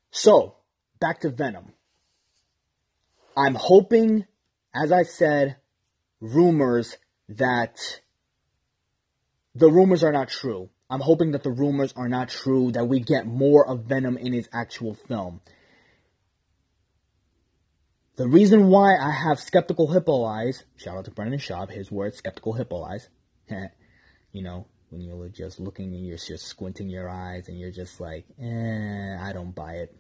So, 0.10 0.56
back 1.00 1.20
to 1.22 1.30
Venom. 1.30 1.74
I'm 3.38 3.54
hoping, 3.54 4.26
as 4.74 4.92
I 4.92 5.04
said, 5.04 5.58
rumors 6.20 6.98
that 7.30 8.00
the 9.56 9.70
rumors 9.70 10.04
are 10.04 10.12
not 10.12 10.30
true. 10.30 10.70
I'm 10.90 11.00
hoping 11.00 11.32
that 11.32 11.44
the 11.44 11.52
rumors 11.52 11.94
are 11.96 12.10
not 12.10 12.30
true, 12.30 12.72
that 12.74 12.86
we 12.88 13.00
get 13.00 13.26
more 13.26 13.68
of 13.68 13.86
Venom 13.86 14.18
in 14.18 14.34
his 14.34 14.48
actual 14.54 14.94
film. 14.94 15.42
The 18.18 18.28
reason 18.28 18.68
why 18.68 18.96
I 18.96 19.12
have 19.12 19.40
skeptical 19.40 19.92
hippo 19.92 20.24
eyes, 20.24 20.64
shout 20.78 20.98
out 20.98 21.06
to 21.06 21.12
Brendan 21.12 21.40
Schaub, 21.40 21.70
his 21.70 21.92
words, 21.92 22.18
skeptical 22.18 22.54
hippo 22.54 22.84
eyes. 22.84 23.10
you 24.32 24.44
know, 24.44 24.68
when 24.90 25.02
you're 25.02 25.28
just 25.30 25.60
looking 25.60 25.94
and 25.94 26.06
you're 26.06 26.18
just 26.18 26.46
squinting 26.46 26.90
your 26.90 27.10
eyes 27.10 27.48
and 27.48 27.60
you're 27.60 27.72
just 27.72 28.00
like, 28.00 28.26
eh, 28.42 29.18
I 29.20 29.34
don't 29.34 29.54
buy 29.54 29.74
it. 29.76 29.96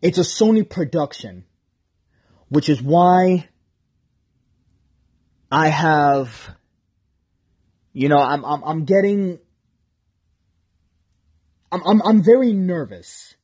It's 0.00 0.18
a 0.18 0.22
Sony 0.22 0.68
production, 0.68 1.44
which 2.48 2.68
is 2.68 2.80
why 2.82 3.48
I 5.50 5.68
have, 5.68 6.54
you 7.94 8.08
know, 8.08 8.18
I'm, 8.18 8.44
I'm, 8.44 8.62
I'm 8.64 8.84
getting, 8.84 9.38
I'm, 11.72 11.82
I'm, 11.86 12.02
I'm 12.02 12.22
very 12.22 12.52
nervous. 12.52 13.36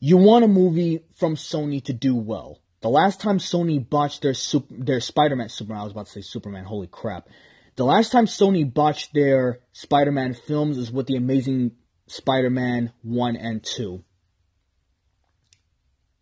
You 0.00 0.16
want 0.16 0.44
a 0.44 0.48
movie 0.48 1.04
from 1.16 1.36
Sony 1.36 1.84
to 1.84 1.92
do 1.92 2.16
well. 2.16 2.60
The 2.80 2.88
last 2.88 3.20
time 3.20 3.38
Sony 3.38 3.86
botched 3.88 4.22
their 4.22 4.34
super, 4.34 4.74
their 4.76 5.00
Spider-Man 5.00 5.50
Superman, 5.50 5.80
I 5.80 5.84
was 5.84 5.92
about 5.92 6.06
to 6.06 6.12
say 6.12 6.20
Superman, 6.22 6.64
holy 6.64 6.86
crap. 6.86 7.28
The 7.76 7.84
last 7.84 8.10
time 8.10 8.26
Sony 8.26 8.72
botched 8.72 9.12
their 9.12 9.60
Spider-Man 9.72 10.34
films 10.34 10.78
is 10.78 10.90
with 10.90 11.06
the 11.06 11.16
Amazing 11.16 11.72
Spider-Man 12.06 12.92
1 13.02 13.36
and 13.36 13.62
2. 13.62 14.02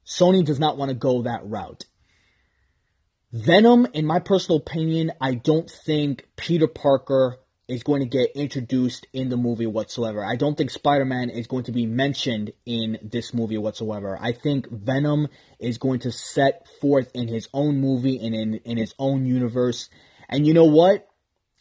Sony 0.04 0.44
does 0.44 0.58
not 0.58 0.76
want 0.76 0.88
to 0.88 0.94
go 0.94 1.22
that 1.22 1.46
route. 1.46 1.84
Venom, 3.37 3.87
in 3.93 4.07
my 4.07 4.19
personal 4.19 4.59
opinion, 4.59 5.12
I 5.21 5.35
don't 5.35 5.71
think 5.71 6.26
Peter 6.37 6.66
Parker 6.66 7.37
is 7.69 7.83
going 7.83 8.00
to 8.00 8.09
get 8.09 8.31
introduced 8.35 9.07
in 9.12 9.28
the 9.28 9.37
movie 9.37 9.66
whatsoever. 9.66 10.25
I 10.25 10.37
don't 10.37 10.57
think 10.57 10.71
Spider-Man 10.71 11.28
is 11.28 11.47
going 11.47 11.64
to 11.64 11.73
be 11.73 11.85
mentioned 11.85 12.52
in 12.64 12.99
this 13.02 13.35
movie 13.35 13.59
whatsoever. 13.59 14.16
I 14.19 14.33
think 14.33 14.71
Venom 14.71 15.28
is 15.59 15.76
going 15.76 15.99
to 16.00 16.12
set 16.12 16.66
forth 16.81 17.11
in 17.12 17.28
his 17.28 17.47
own 17.52 17.78
movie 17.78 18.19
and 18.25 18.35
in, 18.35 18.55
in 18.64 18.78
his 18.78 18.95
own 18.99 19.26
universe. 19.26 19.90
And 20.31 20.47
you 20.47 20.55
know 20.55 20.64
what? 20.64 21.07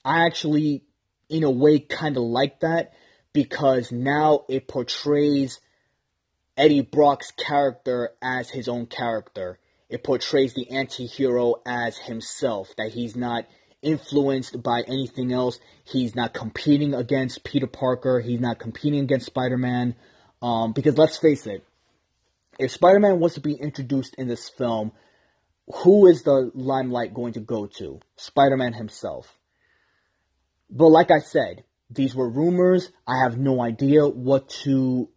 I 0.05 0.25
actually, 0.25 0.83
in 1.27 1.43
a 1.43 1.51
way, 1.51 1.79
kind 1.79 2.15
of 2.15 2.23
like 2.23 2.61
that 2.61 2.93
because 3.33 3.91
now 3.91 4.45
it 4.47 4.69
portrays 4.69 5.59
Eddie 6.55 6.81
Brock's 6.81 7.31
character 7.31 8.11
as 8.21 8.49
his 8.49 8.69
own 8.69 8.85
character. 8.85 9.59
It 9.89 10.03
portrays 10.03 10.53
the 10.53 10.69
anti 10.71 11.05
hero 11.05 11.55
as 11.65 11.97
himself, 11.97 12.73
that 12.77 12.91
he's 12.91 13.15
not 13.15 13.45
influenced 13.81 14.61
by 14.63 14.81
anything 14.87 15.31
else. 15.31 15.59
He's 15.83 16.15
not 16.15 16.33
competing 16.33 16.93
against 16.93 17.43
Peter 17.43 17.67
Parker. 17.67 18.19
He's 18.19 18.39
not 18.39 18.59
competing 18.59 19.01
against 19.01 19.27
Spider 19.27 19.57
Man. 19.57 19.95
Um, 20.41 20.73
because 20.73 20.97
let's 20.97 21.17
face 21.17 21.45
it, 21.45 21.63
if 22.57 22.71
Spider 22.71 22.99
Man 22.99 23.19
was 23.19 23.35
to 23.35 23.41
be 23.41 23.53
introduced 23.53 24.15
in 24.15 24.27
this 24.27 24.49
film, 24.49 24.91
who 25.83 26.07
is 26.07 26.23
the 26.23 26.51
limelight 26.53 27.13
going 27.13 27.33
to 27.33 27.39
go 27.39 27.67
to? 27.77 27.99
Spider 28.15 28.57
Man 28.57 28.73
himself. 28.73 29.37
But 30.69 30.87
like 30.87 31.11
I 31.11 31.19
said, 31.19 31.63
these 31.89 32.15
were 32.15 32.29
rumors. 32.29 32.91
I 33.07 33.23
have 33.23 33.37
no 33.37 33.61
idea 33.61 34.07
what 34.07 34.49
to 34.63 35.09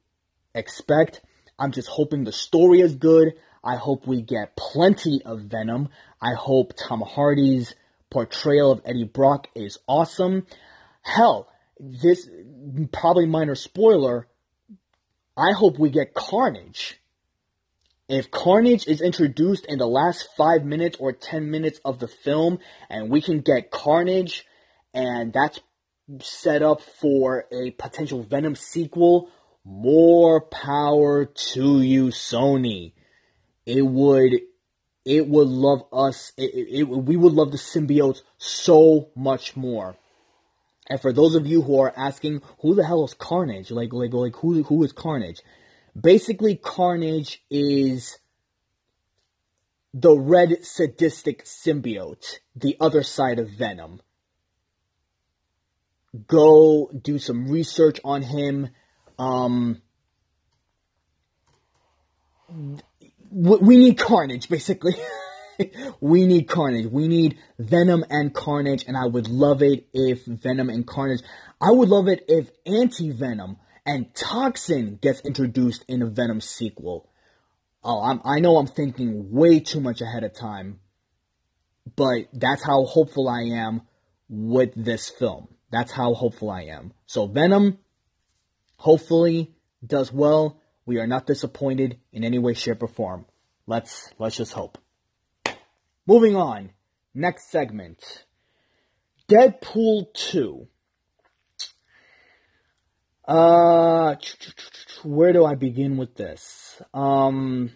expect. 0.55 1.23
I'm 1.59 1.73
just 1.73 1.89
hoping 1.89 2.25
the 2.25 2.33
story 2.33 2.81
is 2.81 2.95
good. 2.95 3.35
I 3.69 3.77
hope 3.77 4.07
we 4.07 4.23
get 4.23 4.57
plenty 4.57 5.21
of 5.27 5.41
Venom. 5.41 5.91
I 6.23 6.33
hope 6.33 6.73
Tom 6.75 7.03
Hardy's 7.03 7.75
portrayal 8.11 8.73
of 8.73 8.81
Eddie 8.87 9.05
Brock 9.05 9.49
is 9.55 9.77
awesome. 9.87 10.47
Hell, 11.03 11.51
this 11.79 12.31
probably 12.91 13.27
minor 13.27 13.55
spoiler. 13.55 14.27
I 15.37 15.53
hope 15.53 15.79
we 15.79 15.91
get 15.91 16.15
Carnage. 16.15 16.99
If 18.09 18.31
Carnage 18.31 18.87
is 18.87 19.03
introduced 19.03 19.67
in 19.67 19.79
the 19.79 19.87
last 19.87 20.27
five 20.35 20.65
minutes 20.65 20.97
or 20.99 21.13
ten 21.13 21.51
minutes 21.51 21.79
of 21.85 21.99
the 21.99 22.09
film, 22.09 22.61
and 22.89 23.11
we 23.11 23.21
can 23.21 23.43
get 23.43 23.71
Carnage 23.71 24.47
and 24.95 25.31
that's 25.31 25.61
set 26.23 26.63
up 26.63 26.81
for 26.81 27.45
a 27.53 27.73
potential 27.73 28.23
Venom 28.23 28.55
sequel. 28.55 29.29
More 29.63 30.41
power 30.41 31.27
to 31.27 31.83
you, 31.83 32.07
Sony. 32.07 32.93
It 33.69 33.83
would, 33.83 34.33
it 35.05 35.29
would 35.29 35.49
love 35.49 35.85
us. 35.93 36.33
It, 36.37 36.55
it, 36.55 36.79
it, 36.81 36.85
we 36.85 37.17
would 37.17 37.33
love 37.33 37.53
the 37.53 37.59
symbiotes 37.59 38.23
so 38.39 39.11
much 39.15 39.57
more. 39.57 39.97
And 40.89 41.01
for 41.01 41.13
those 41.13 41.35
of 41.35 41.47
you 41.47 41.63
who 41.63 41.79
are 41.81 41.93
asking, 41.97 42.41
who 42.61 42.75
the 42.75 42.85
hell 42.85 43.05
is 43.05 43.15
Carnage? 43.15 43.71
Like, 43.71 43.93
like, 43.93 44.15
like, 44.15 44.37
who, 44.37 44.63
who 44.63 44.83
is 44.83 44.93
Carnage? 44.93 45.43
Basically, 46.01 46.57
Carnage 46.57 47.45
is 47.51 48.19
the 49.93 50.17
red 50.17 50.65
sadistic 50.65 51.45
symbiote, 51.45 52.39
the 52.57 52.77
other 52.81 53.03
side 53.03 53.39
of 53.39 53.51
Venom 53.51 54.01
go 56.27 56.91
do 56.91 57.19
some 57.19 57.49
research 57.49 58.01
on 58.05 58.23
him. 58.23 58.71
Um, 59.19 59.83
we 63.31 63.77
need 63.77 63.99
Carnage, 63.99 64.49
basically. 64.49 64.95
we 66.01 66.27
need 66.27 66.49
Carnage. 66.49 66.87
We 66.87 67.09
need 67.09 67.39
Venom 67.59 68.05
and 68.11 68.35
Carnage, 68.35 68.85
and 68.87 68.97
I 68.97 69.07
would 69.07 69.29
love 69.29 69.63
it 69.63 69.87
if 69.93 70.25
Venom 70.25 70.71
and 70.71 70.87
Carnage. 70.87 71.21
I 71.61 71.71
would 71.71 71.89
love 71.89 72.09
it 72.09 72.25
if 72.29 72.51
Anti 72.67 73.11
Venom 73.11 73.59
and 73.85 74.15
Toxin 74.15 74.99
gets 75.01 75.21
introduced 75.21 75.85
in 75.89 76.03
a 76.03 76.07
Venom 76.07 76.41
sequel. 76.41 77.11
Oh, 77.83 78.03
I'm, 78.03 78.21
I 78.25 78.41
know 78.41 78.59
I'm 78.59 78.67
thinking 78.67 79.33
way 79.33 79.61
too 79.61 79.81
much 79.81 80.01
ahead 80.01 80.25
of 80.25 80.35
time, 80.35 80.81
but 81.97 82.29
that's 82.33 82.63
how 82.63 82.85
hopeful 82.85 83.29
I 83.29 83.43
am 83.43 83.83
with 84.29 84.73
this 84.75 85.09
film. 85.09 85.49
That's 85.71 85.93
how 85.93 86.15
hopeful 86.15 86.51
I 86.51 86.63
am. 86.63 86.93
So 87.07 87.27
Venom, 87.27 87.79
hopefully, 88.77 89.55
does 89.85 90.13
well. 90.13 90.61
We 90.89 90.97
are 90.97 91.07
not 91.07 91.27
disappointed 91.27 91.99
in 92.15 92.25
any 92.25 92.39
way, 92.39 92.55
shape, 92.55 92.83
or 92.83 92.89
form. 92.89 93.27
Let's 93.67 94.11
let's 94.19 94.39
just 94.39 94.55
hope. 94.55 94.79
Moving 96.07 96.35
on. 96.35 96.71
Next 97.15 97.51
segment. 97.51 98.25
Deadpool 99.31 100.07
2. 100.15 100.67
Uh 103.27 104.15
where 105.05 105.35
do 105.35 105.45
I 105.45 105.57
begin 105.57 105.99
with 105.99 106.15
this? 106.15 106.81
Um 106.95 107.73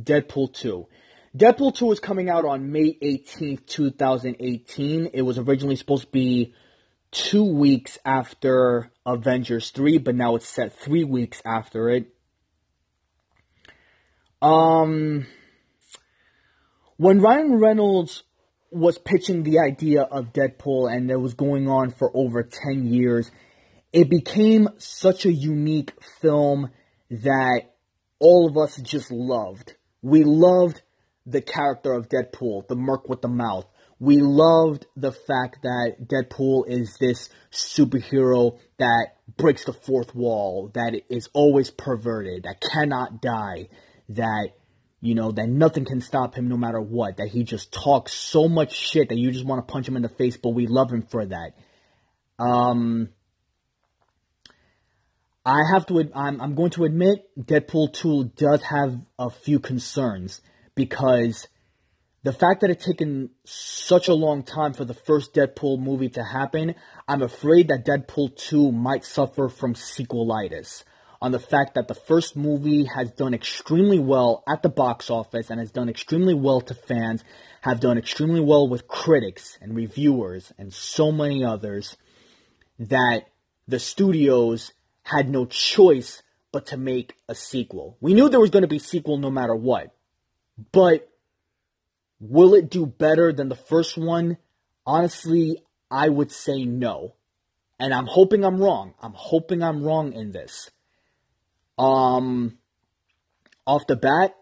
Deadpool 0.00 0.54
2. 0.54 0.88
Deadpool 1.36 1.74
2 1.74 1.92
is 1.92 2.00
coming 2.00 2.30
out 2.30 2.46
on 2.46 2.72
May 2.72 2.96
18th, 3.02 3.66
2018. 3.66 5.10
It 5.12 5.20
was 5.20 5.36
originally 5.36 5.76
supposed 5.76 6.06
to 6.06 6.10
be 6.10 6.54
two 7.10 7.44
weeks 7.44 7.98
after 8.02 8.90
Avengers 9.04 9.72
3, 9.72 9.98
but 9.98 10.14
now 10.14 10.36
it's 10.36 10.48
set 10.48 10.74
three 10.74 11.04
weeks 11.04 11.42
after 11.44 11.90
it. 11.90 12.13
Um, 14.42 15.26
when 16.96 17.20
Ryan 17.20 17.58
Reynolds 17.58 18.22
was 18.70 18.98
pitching 18.98 19.42
the 19.42 19.60
idea 19.60 20.02
of 20.02 20.32
Deadpool 20.32 20.92
and 20.92 21.10
it 21.10 21.20
was 21.20 21.34
going 21.34 21.68
on 21.68 21.90
for 21.90 22.10
over 22.14 22.42
10 22.42 22.86
years, 22.86 23.30
it 23.92 24.10
became 24.10 24.68
such 24.78 25.24
a 25.24 25.32
unique 25.32 25.92
film 26.20 26.70
that 27.10 27.62
all 28.18 28.48
of 28.48 28.56
us 28.56 28.76
just 28.76 29.10
loved. 29.10 29.74
We 30.02 30.24
loved 30.24 30.82
the 31.24 31.40
character 31.40 31.92
of 31.92 32.08
Deadpool, 32.08 32.68
the 32.68 32.76
merc 32.76 33.08
with 33.08 33.22
the 33.22 33.28
mouth 33.28 33.66
we 34.04 34.18
loved 34.18 34.86
the 34.96 35.12
fact 35.12 35.62
that 35.62 35.96
Deadpool 36.06 36.64
is 36.68 36.96
this 36.98 37.30
superhero 37.52 38.58
that 38.78 39.08
breaks 39.36 39.64
the 39.64 39.72
fourth 39.72 40.14
wall, 40.14 40.70
that 40.74 41.00
is 41.08 41.28
always 41.32 41.70
perverted, 41.70 42.44
that 42.44 42.60
cannot 42.60 43.22
die, 43.22 43.68
that 44.10 44.50
you 45.00 45.14
know 45.14 45.32
that 45.32 45.48
nothing 45.48 45.84
can 45.84 46.00
stop 46.00 46.34
him 46.34 46.48
no 46.48 46.56
matter 46.56 46.80
what, 46.80 47.18
that 47.18 47.28
he 47.28 47.44
just 47.44 47.72
talks 47.72 48.12
so 48.12 48.48
much 48.48 48.74
shit 48.74 49.08
that 49.08 49.18
you 49.18 49.30
just 49.30 49.44
want 49.44 49.66
to 49.66 49.72
punch 49.72 49.86
him 49.86 49.96
in 49.96 50.02
the 50.02 50.08
face, 50.08 50.36
but 50.36 50.50
we 50.50 50.66
love 50.66 50.90
him 50.90 51.02
for 51.02 51.26
that. 51.26 51.52
Um 52.38 53.10
I 55.46 55.60
have 55.72 55.86
to 55.86 56.10
I'm 56.14 56.40
I'm 56.40 56.54
going 56.54 56.70
to 56.70 56.84
admit 56.84 57.28
Deadpool 57.38 57.92
2 57.92 58.32
does 58.36 58.62
have 58.62 58.98
a 59.18 59.28
few 59.30 59.60
concerns 59.60 60.40
because 60.74 61.48
the 62.22 62.32
fact 62.32 62.62
that 62.62 62.70
it's 62.70 62.86
taken 62.86 63.30
such 63.44 64.08
a 64.08 64.14
long 64.14 64.42
time 64.42 64.72
for 64.72 64.86
the 64.86 64.94
first 64.94 65.34
Deadpool 65.34 65.78
movie 65.78 66.08
to 66.08 66.24
happen, 66.24 66.74
I'm 67.06 67.20
afraid 67.20 67.68
that 67.68 67.84
Deadpool 67.84 68.34
2 68.36 68.72
might 68.72 69.04
suffer 69.04 69.50
from 69.50 69.74
sequelitis. 69.74 70.84
On 71.20 71.32
the 71.32 71.38
fact 71.38 71.74
that 71.74 71.88
the 71.88 71.94
first 71.94 72.36
movie 72.36 72.84
has 72.84 73.10
done 73.10 73.34
extremely 73.34 73.98
well 73.98 74.42
at 74.48 74.62
the 74.62 74.68
box 74.68 75.10
office 75.10 75.50
and 75.50 75.58
has 75.58 75.70
done 75.70 75.88
extremely 75.88 76.34
well 76.34 76.60
to 76.62 76.74
fans, 76.74 77.24
have 77.62 77.80
done 77.80 77.96
extremely 77.96 78.40
well 78.40 78.68
with 78.68 78.88
critics 78.88 79.58
and 79.60 79.74
reviewers 79.74 80.52
and 80.58 80.72
so 80.72 81.10
many 81.10 81.44
others, 81.44 81.96
that 82.78 83.22
the 83.66 83.78
studios 83.78 84.72
had 85.04 85.30
no 85.30 85.46
choice 85.46 86.22
but 86.52 86.66
to 86.66 86.76
make 86.76 87.16
a 87.28 87.34
sequel. 87.34 87.96
We 88.00 88.14
knew 88.14 88.28
there 88.28 88.40
was 88.40 88.50
going 88.50 88.62
to 88.62 88.68
be 88.68 88.78
sequel 88.78 89.16
no 89.16 89.30
matter 89.30 89.54
what. 89.54 89.94
But 90.72 91.08
Will 92.20 92.54
it 92.54 92.70
do 92.70 92.86
better 92.86 93.34
than 93.34 93.50
the 93.50 93.54
first 93.54 93.98
one? 93.98 94.38
Honestly, 94.86 95.58
I 95.90 96.08
would 96.08 96.30
say 96.30 96.64
no. 96.64 97.16
And 97.78 97.92
I'm 97.92 98.06
hoping 98.06 98.44
I'm 98.44 98.62
wrong. 98.62 98.94
I'm 99.02 99.12
hoping 99.14 99.62
I'm 99.62 99.82
wrong 99.82 100.14
in 100.14 100.32
this. 100.32 100.70
Um 101.78 102.58
off 103.66 103.86
the 103.86 103.96
bat, 103.96 104.34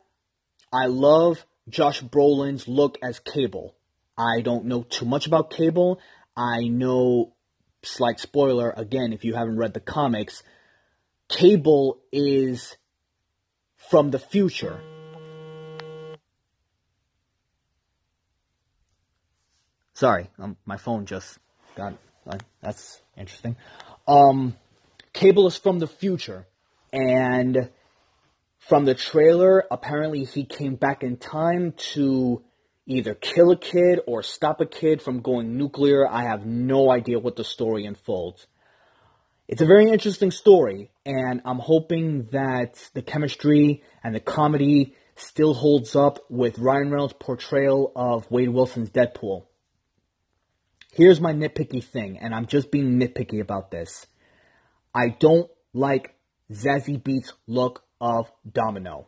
I 0.73 0.87
love 0.87 1.47
Josh 1.69 2.03
Brolin's 2.03 2.67
look 2.67 2.99
as 3.03 3.21
Cable. 3.21 3.75
I 4.19 4.41
don't 4.43 4.67
know 4.67 4.83
too 4.83 5.07
much 5.07 5.27
about 5.27 5.51
Cable. 5.51 6.01
I 6.37 6.69
know 6.69 7.35
slight 7.83 8.21
spoiler 8.21 8.71
again 8.77 9.13
if 9.13 9.25
you 9.25 9.35
haven't 9.35 9.57
read 9.57 9.75
the 9.75 9.81
comics, 9.81 10.43
Cable 11.29 12.01
is 12.13 12.77
from 13.91 14.11
the 14.11 14.19
future 14.19 14.81
Sorry, 20.03 20.27
um, 20.41 20.57
my 20.67 20.79
phone 20.79 21.07
just 21.07 21.39
got. 21.77 21.95
That's 22.61 23.01
interesting. 23.17 23.55
Um, 24.09 24.57
Cable 25.13 25.47
is 25.47 25.57
from 25.57 25.79
the 25.79 25.87
future, 25.87 26.49
and 26.93 27.71
from 28.59 28.85
the 28.85 28.95
trailer, 28.95 29.65
apparently 29.71 30.25
he 30.25 30.45
came 30.45 30.77
back 30.77 31.03
in 31.03 31.17
time 31.17 31.73
to 31.95 32.45
either 32.87 33.15
kill 33.15 33.51
a 33.51 33.57
kid 33.57 34.01
or 34.07 34.23
stop 34.23 34.61
a 34.61 34.67
kid 34.67 35.03
from 35.03 35.21
going 35.21 35.57
nuclear. 35.57 36.09
I 36.09 36.23
have 36.23 36.47
no 36.47 36.91
idea 36.91 37.19
what 37.19 37.37
the 37.37 37.45
story 37.45 37.87
unfolds. 37.87 38.47
It's 39.49 39.63
a 39.63 39.67
very 39.67 39.91
interesting 39.91 40.31
story, 40.31 40.91
and 41.05 41.43
I'm 41.45 41.59
hoping 41.59 42.29
that 42.33 42.91
the 42.95 43.03
chemistry 43.03 43.83
and 44.03 44.15
the 44.15 44.21
comedy 44.21 44.95
still 45.17 45.55
holds 45.55 45.95
up 45.97 46.21
with 46.31 46.59
Ryan 46.59 46.91
Reynolds' 46.91 47.15
portrayal 47.19 47.93
of 47.95 48.31
Wade 48.31 48.49
Wilson's 48.51 48.91
Deadpool. 48.91 49.45
Here's 50.93 51.21
my 51.21 51.33
nitpicky 51.33 51.83
thing, 51.83 52.19
and 52.19 52.35
I'm 52.35 52.47
just 52.47 52.71
being 52.71 52.99
nitpicky 52.99 53.41
about 53.41 53.71
this. 53.71 54.07
I 54.95 55.09
don't 55.09 55.51
like 55.75 56.15
Zazie 56.53 57.03
Beetz 57.03 57.33
look 57.47 57.85
of 58.01 58.31
Domino. 58.51 59.07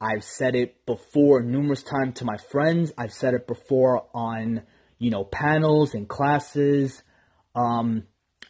I've 0.00 0.24
said 0.24 0.54
it 0.54 0.84
before 0.84 1.42
numerous 1.42 1.82
times 1.82 2.18
to 2.18 2.24
my 2.24 2.36
friends. 2.36 2.92
I've 2.98 3.12
said 3.12 3.34
it 3.34 3.46
before 3.46 4.06
on, 4.12 4.62
you 4.98 5.10
know, 5.10 5.24
panels 5.24 5.94
and 5.94 6.06
classes. 6.06 7.02
Um, 7.54 8.04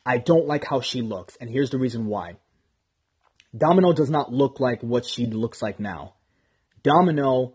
I 0.05 0.19
don't 0.19 0.47
like 0.47 0.65
how 0.65 0.81
she 0.81 1.03
looks, 1.03 1.37
and 1.41 1.49
here's 1.49 1.71
the 1.71 1.79
reason 1.79 2.07
why. 2.07 2.37
Domino 3.57 3.93
does 3.93 4.11
not 4.11 4.33
look 4.33 4.61
like 4.61 4.83
what 4.83 5.05
she 5.05 5.27
looks 5.27 5.63
like 5.63 5.79
now. 5.79 6.15
Domino, 6.83 7.55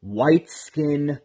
white 0.00 0.50
skin, 0.50 1.20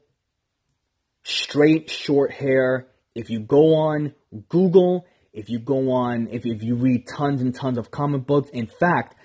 straight 1.24 1.90
short 1.90 2.32
hair, 2.32 2.88
if 3.16 3.30
you 3.32 3.40
go 3.40 3.76
on 3.76 4.14
Google, 4.50 5.06
if 5.38 5.52
you 5.52 5.60
go 5.60 5.92
on, 5.92 6.28
if, 6.32 6.48
if 6.48 6.64
you 6.64 6.74
read 6.74 7.08
tons 7.08 7.42
and 7.44 7.54
tons 7.54 7.78
of 7.78 7.92
comic 7.92 8.26
books, 8.26 8.50
in 8.50 8.66
fact, 8.66 9.16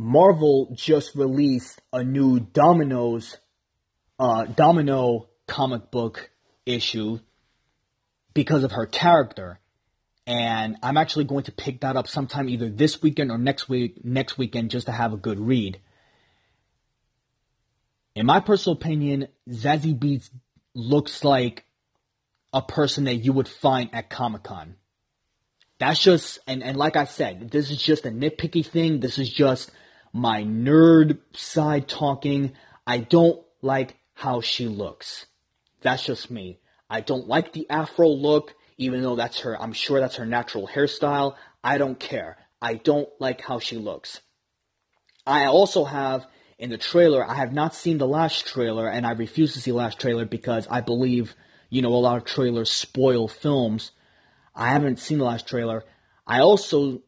Marvel 0.00 0.74
just 0.74 1.14
released 1.14 1.80
a 1.92 2.02
new 2.02 2.40
Domino's, 2.40 3.38
uh, 4.18 4.46
Domino 4.46 5.28
comic 5.46 5.92
book 5.92 6.30
issue 6.66 7.20
because 8.34 8.64
of 8.64 8.72
her 8.72 8.84
character. 8.84 9.60
And 10.26 10.76
I'm 10.82 10.96
actually 10.96 11.26
going 11.26 11.44
to 11.44 11.52
pick 11.52 11.82
that 11.82 11.94
up 11.96 12.08
sometime 12.08 12.48
either 12.48 12.68
this 12.68 13.00
weekend 13.00 13.30
or 13.30 13.38
next 13.38 13.68
week, 13.68 14.04
next 14.04 14.36
weekend 14.36 14.72
just 14.72 14.86
to 14.86 14.92
have 14.92 15.12
a 15.12 15.16
good 15.16 15.38
read. 15.38 15.80
In 18.16 18.26
my 18.26 18.40
personal 18.40 18.76
opinion, 18.76 19.28
Zazie 19.48 19.96
Beetz 19.96 20.30
looks 20.74 21.22
like 21.22 21.64
a 22.56 22.62
person 22.62 23.04
that 23.04 23.16
you 23.16 23.34
would 23.34 23.46
find 23.46 23.90
at 23.92 24.08
Comic 24.08 24.44
Con. 24.44 24.76
That's 25.78 26.00
just, 26.00 26.38
and, 26.46 26.62
and 26.62 26.74
like 26.74 26.96
I 26.96 27.04
said, 27.04 27.50
this 27.50 27.70
is 27.70 27.76
just 27.76 28.06
a 28.06 28.10
nitpicky 28.10 28.64
thing. 28.64 29.00
This 29.00 29.18
is 29.18 29.28
just 29.28 29.70
my 30.14 30.42
nerd 30.42 31.18
side 31.34 31.86
talking. 31.86 32.54
I 32.86 32.96
don't 32.96 33.44
like 33.60 33.96
how 34.14 34.40
she 34.40 34.68
looks. 34.68 35.26
That's 35.82 36.02
just 36.02 36.30
me. 36.30 36.58
I 36.88 37.02
don't 37.02 37.28
like 37.28 37.52
the 37.52 37.68
afro 37.68 38.08
look, 38.08 38.54
even 38.78 39.02
though 39.02 39.16
that's 39.16 39.40
her, 39.40 39.60
I'm 39.60 39.74
sure 39.74 40.00
that's 40.00 40.16
her 40.16 40.24
natural 40.24 40.66
hairstyle. 40.66 41.36
I 41.62 41.76
don't 41.76 42.00
care. 42.00 42.38
I 42.62 42.74
don't 42.74 43.08
like 43.20 43.42
how 43.42 43.58
she 43.58 43.76
looks. 43.76 44.22
I 45.26 45.44
also 45.44 45.84
have 45.84 46.26
in 46.58 46.70
the 46.70 46.78
trailer, 46.78 47.22
I 47.22 47.34
have 47.34 47.52
not 47.52 47.74
seen 47.74 47.98
the 47.98 48.08
last 48.08 48.46
trailer, 48.46 48.88
and 48.88 49.06
I 49.06 49.10
refuse 49.10 49.52
to 49.52 49.60
see 49.60 49.72
the 49.72 49.76
last 49.76 50.00
trailer 50.00 50.24
because 50.24 50.66
I 50.70 50.80
believe 50.80 51.34
you 51.68 51.82
know, 51.82 51.94
a 51.94 51.96
lot 51.96 52.16
of 52.16 52.24
trailers 52.24 52.70
spoil 52.70 53.28
films. 53.28 53.92
I 54.54 54.70
haven't 54.70 54.98
seen 54.98 55.18
the 55.18 55.24
last 55.24 55.46
trailer. 55.46 55.84
I 56.26 56.40
also 56.40 57.02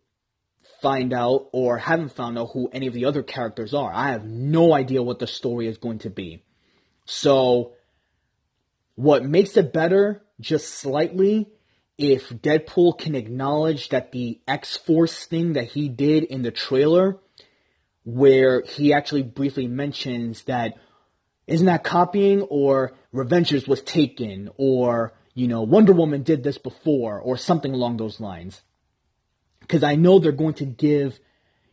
find 0.80 1.12
out 1.12 1.48
or 1.52 1.78
haven't 1.78 2.12
found 2.12 2.38
out 2.38 2.50
who 2.52 2.68
any 2.72 2.86
of 2.86 2.94
the 2.94 3.04
other 3.04 3.22
characters 3.22 3.74
are. 3.74 3.92
I 3.92 4.10
have 4.10 4.24
no 4.24 4.72
idea 4.74 5.02
what 5.02 5.18
the 5.18 5.26
story 5.26 5.66
is 5.66 5.78
going 5.78 6.00
to 6.00 6.10
be. 6.10 6.44
So, 7.04 7.72
what 8.94 9.24
makes 9.24 9.56
it 9.56 9.72
better, 9.72 10.22
just 10.40 10.68
slightly, 10.68 11.48
if 11.96 12.28
Deadpool 12.28 12.98
can 12.98 13.14
acknowledge 13.14 13.88
that 13.88 14.12
the 14.12 14.40
X 14.46 14.76
Force 14.76 15.24
thing 15.24 15.54
that 15.54 15.68
he 15.68 15.88
did 15.88 16.24
in 16.24 16.42
the 16.42 16.50
trailer, 16.50 17.18
where 18.04 18.62
he 18.62 18.92
actually 18.92 19.22
briefly 19.22 19.66
mentions 19.66 20.44
that 20.44 20.74
isn't 21.46 21.66
that 21.66 21.84
copying 21.84 22.42
or 22.42 22.92
Revengers 23.14 23.66
was 23.66 23.82
taken 23.82 24.50
or, 24.56 25.14
you 25.34 25.48
know, 25.48 25.62
Wonder 25.62 25.92
Woman 25.92 26.22
did 26.22 26.42
this 26.42 26.58
before 26.58 27.20
or 27.20 27.36
something 27.36 27.72
along 27.72 27.96
those 27.96 28.20
lines. 28.20 28.62
Because 29.60 29.82
I 29.82 29.96
know 29.96 30.18
they're 30.18 30.32
going 30.32 30.54
to 30.54 30.66
give 30.66 31.18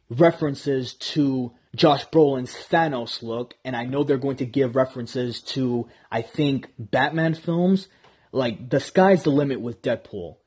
references 0.09 0.93
to 0.93 1.53
Josh 1.75 2.07
Brolin's 2.07 2.53
Thanos 2.53 3.21
look, 3.21 3.55
and 3.65 3.75
I 3.75 3.83
know 3.85 4.03
they're 4.03 4.17
going 4.17 4.37
to 4.37 4.45
give 4.45 4.75
references 4.75 5.41
to, 5.41 5.89
I 6.11 6.21
think, 6.21 6.69
Batman 6.79 7.33
films. 7.33 7.87
Like, 8.31 8.69
the 8.69 8.79
sky's 8.79 9.23
the 9.23 9.29
limit 9.29 9.59
with 9.61 9.81
Deadpool. 9.81 10.37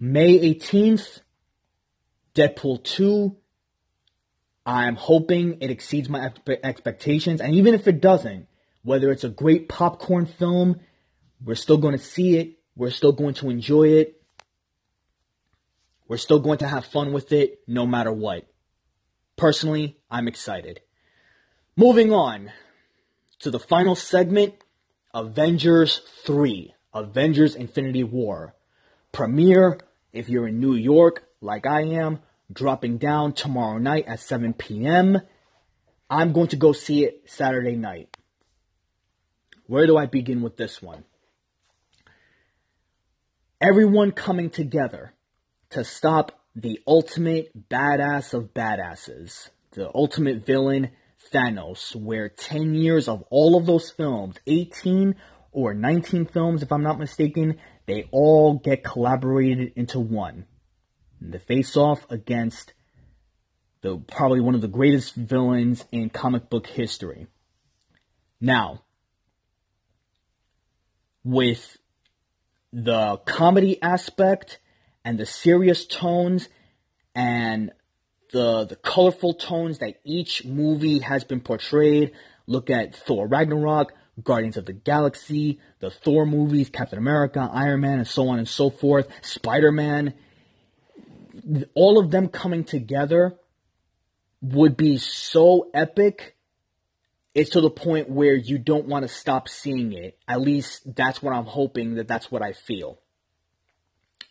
May 0.00 0.54
18th, 0.54 1.20
Deadpool 2.34 2.82
2. 2.82 3.36
I'm 4.64 4.96
hoping 4.96 5.58
it 5.60 5.70
exceeds 5.70 6.08
my 6.08 6.32
expectations, 6.62 7.40
and 7.40 7.54
even 7.54 7.74
if 7.74 7.88
it 7.88 8.00
doesn't, 8.00 8.46
whether 8.82 9.10
it's 9.10 9.24
a 9.24 9.28
great 9.28 9.68
popcorn 9.68 10.26
film, 10.26 10.80
we're 11.44 11.54
still 11.54 11.78
going 11.78 11.96
to 11.96 12.02
see 12.02 12.36
it, 12.36 12.58
we're 12.76 12.90
still 12.90 13.12
going 13.12 13.34
to 13.34 13.50
enjoy 13.50 13.88
it, 13.88 14.22
we're 16.08 16.16
still 16.16 16.40
going 16.40 16.58
to 16.58 16.68
have 16.68 16.86
fun 16.86 17.12
with 17.12 17.32
it 17.32 17.60
no 17.66 17.86
matter 17.86 18.12
what. 18.12 18.46
Personally, 19.36 19.96
I'm 20.10 20.28
excited. 20.28 20.80
Moving 21.76 22.12
on 22.12 22.52
to 23.40 23.50
the 23.50 23.58
final 23.58 23.96
segment 23.96 24.54
Avengers 25.14 26.02
3 26.24 26.74
Avengers 26.94 27.54
Infinity 27.54 28.04
War. 28.04 28.54
Premiere, 29.10 29.78
if 30.12 30.28
you're 30.28 30.48
in 30.48 30.60
New 30.60 30.74
York, 30.74 31.24
like 31.40 31.66
I 31.66 31.82
am, 31.82 32.20
dropping 32.52 32.98
down 32.98 33.32
tomorrow 33.32 33.78
night 33.78 34.04
at 34.06 34.20
7 34.20 34.52
p.m. 34.54 35.20
I'm 36.10 36.32
going 36.32 36.48
to 36.48 36.56
go 36.56 36.72
see 36.72 37.04
it 37.04 37.22
Saturday 37.26 37.76
night. 37.76 38.16
Where 39.66 39.86
do 39.86 39.96
I 39.96 40.06
begin 40.06 40.42
with 40.42 40.56
this 40.56 40.82
one? 40.82 41.04
Everyone 43.60 44.10
coming 44.10 44.50
together 44.50 45.14
to 45.70 45.84
stop 45.84 46.32
the 46.54 46.80
ultimate 46.86 47.68
badass 47.70 48.34
of 48.34 48.52
badasses, 48.52 49.50
the 49.70 49.90
ultimate 49.94 50.44
villain, 50.44 50.90
Thanos, 51.32 51.94
where 51.94 52.28
10 52.28 52.74
years 52.74 53.08
of 53.08 53.24
all 53.30 53.56
of 53.56 53.66
those 53.66 53.90
films, 53.90 54.36
18 54.46 55.14
or 55.52 55.72
19 55.72 56.26
films, 56.26 56.62
if 56.62 56.72
I'm 56.72 56.82
not 56.82 56.98
mistaken, 56.98 57.58
they 57.86 58.08
all 58.10 58.58
get 58.58 58.84
collaborated 58.84 59.72
into 59.76 60.00
one. 60.00 60.46
The 61.30 61.38
face 61.38 61.76
off 61.76 62.04
against 62.10 62.72
the 63.80 63.98
probably 63.98 64.40
one 64.40 64.54
of 64.54 64.60
the 64.60 64.68
greatest 64.68 65.14
villains 65.14 65.84
in 65.92 66.10
comic 66.10 66.50
book 66.50 66.66
history. 66.66 67.26
Now, 68.40 68.82
with 71.24 71.78
the 72.72 73.18
comedy 73.24 73.80
aspect 73.82 74.58
and 75.04 75.18
the 75.18 75.26
serious 75.26 75.84
tones 75.84 76.48
and 77.14 77.70
the 78.32 78.64
the 78.64 78.76
colorful 78.76 79.34
tones 79.34 79.78
that 79.78 80.00
each 80.04 80.44
movie 80.44 81.00
has 81.00 81.22
been 81.22 81.40
portrayed. 81.40 82.12
Look 82.46 82.70
at 82.70 82.96
Thor 82.96 83.28
Ragnarok, 83.28 83.92
Guardians 84.22 84.56
of 84.56 84.66
the 84.66 84.72
Galaxy, 84.72 85.60
the 85.80 85.90
Thor 85.90 86.26
movies, 86.26 86.70
Captain 86.70 86.98
America, 86.98 87.48
Iron 87.52 87.80
Man, 87.82 87.98
and 87.98 88.08
so 88.08 88.28
on 88.28 88.38
and 88.38 88.48
so 88.48 88.70
forth, 88.70 89.06
Spider 89.22 89.70
Man. 89.70 90.14
All 91.74 91.98
of 91.98 92.10
them 92.10 92.28
coming 92.28 92.64
together 92.64 93.38
would 94.40 94.76
be 94.76 94.98
so 94.98 95.70
epic. 95.72 96.36
It's 97.34 97.50
to 97.50 97.60
the 97.60 97.70
point 97.70 98.10
where 98.10 98.34
you 98.34 98.58
don't 98.58 98.86
want 98.86 99.04
to 99.04 99.08
stop 99.08 99.48
seeing 99.48 99.92
it. 99.92 100.18
At 100.28 100.40
least 100.40 100.94
that's 100.94 101.22
what 101.22 101.34
I'm 101.34 101.46
hoping 101.46 101.94
that 101.94 102.08
that's 102.08 102.30
what 102.30 102.42
I 102.42 102.52
feel. 102.52 102.98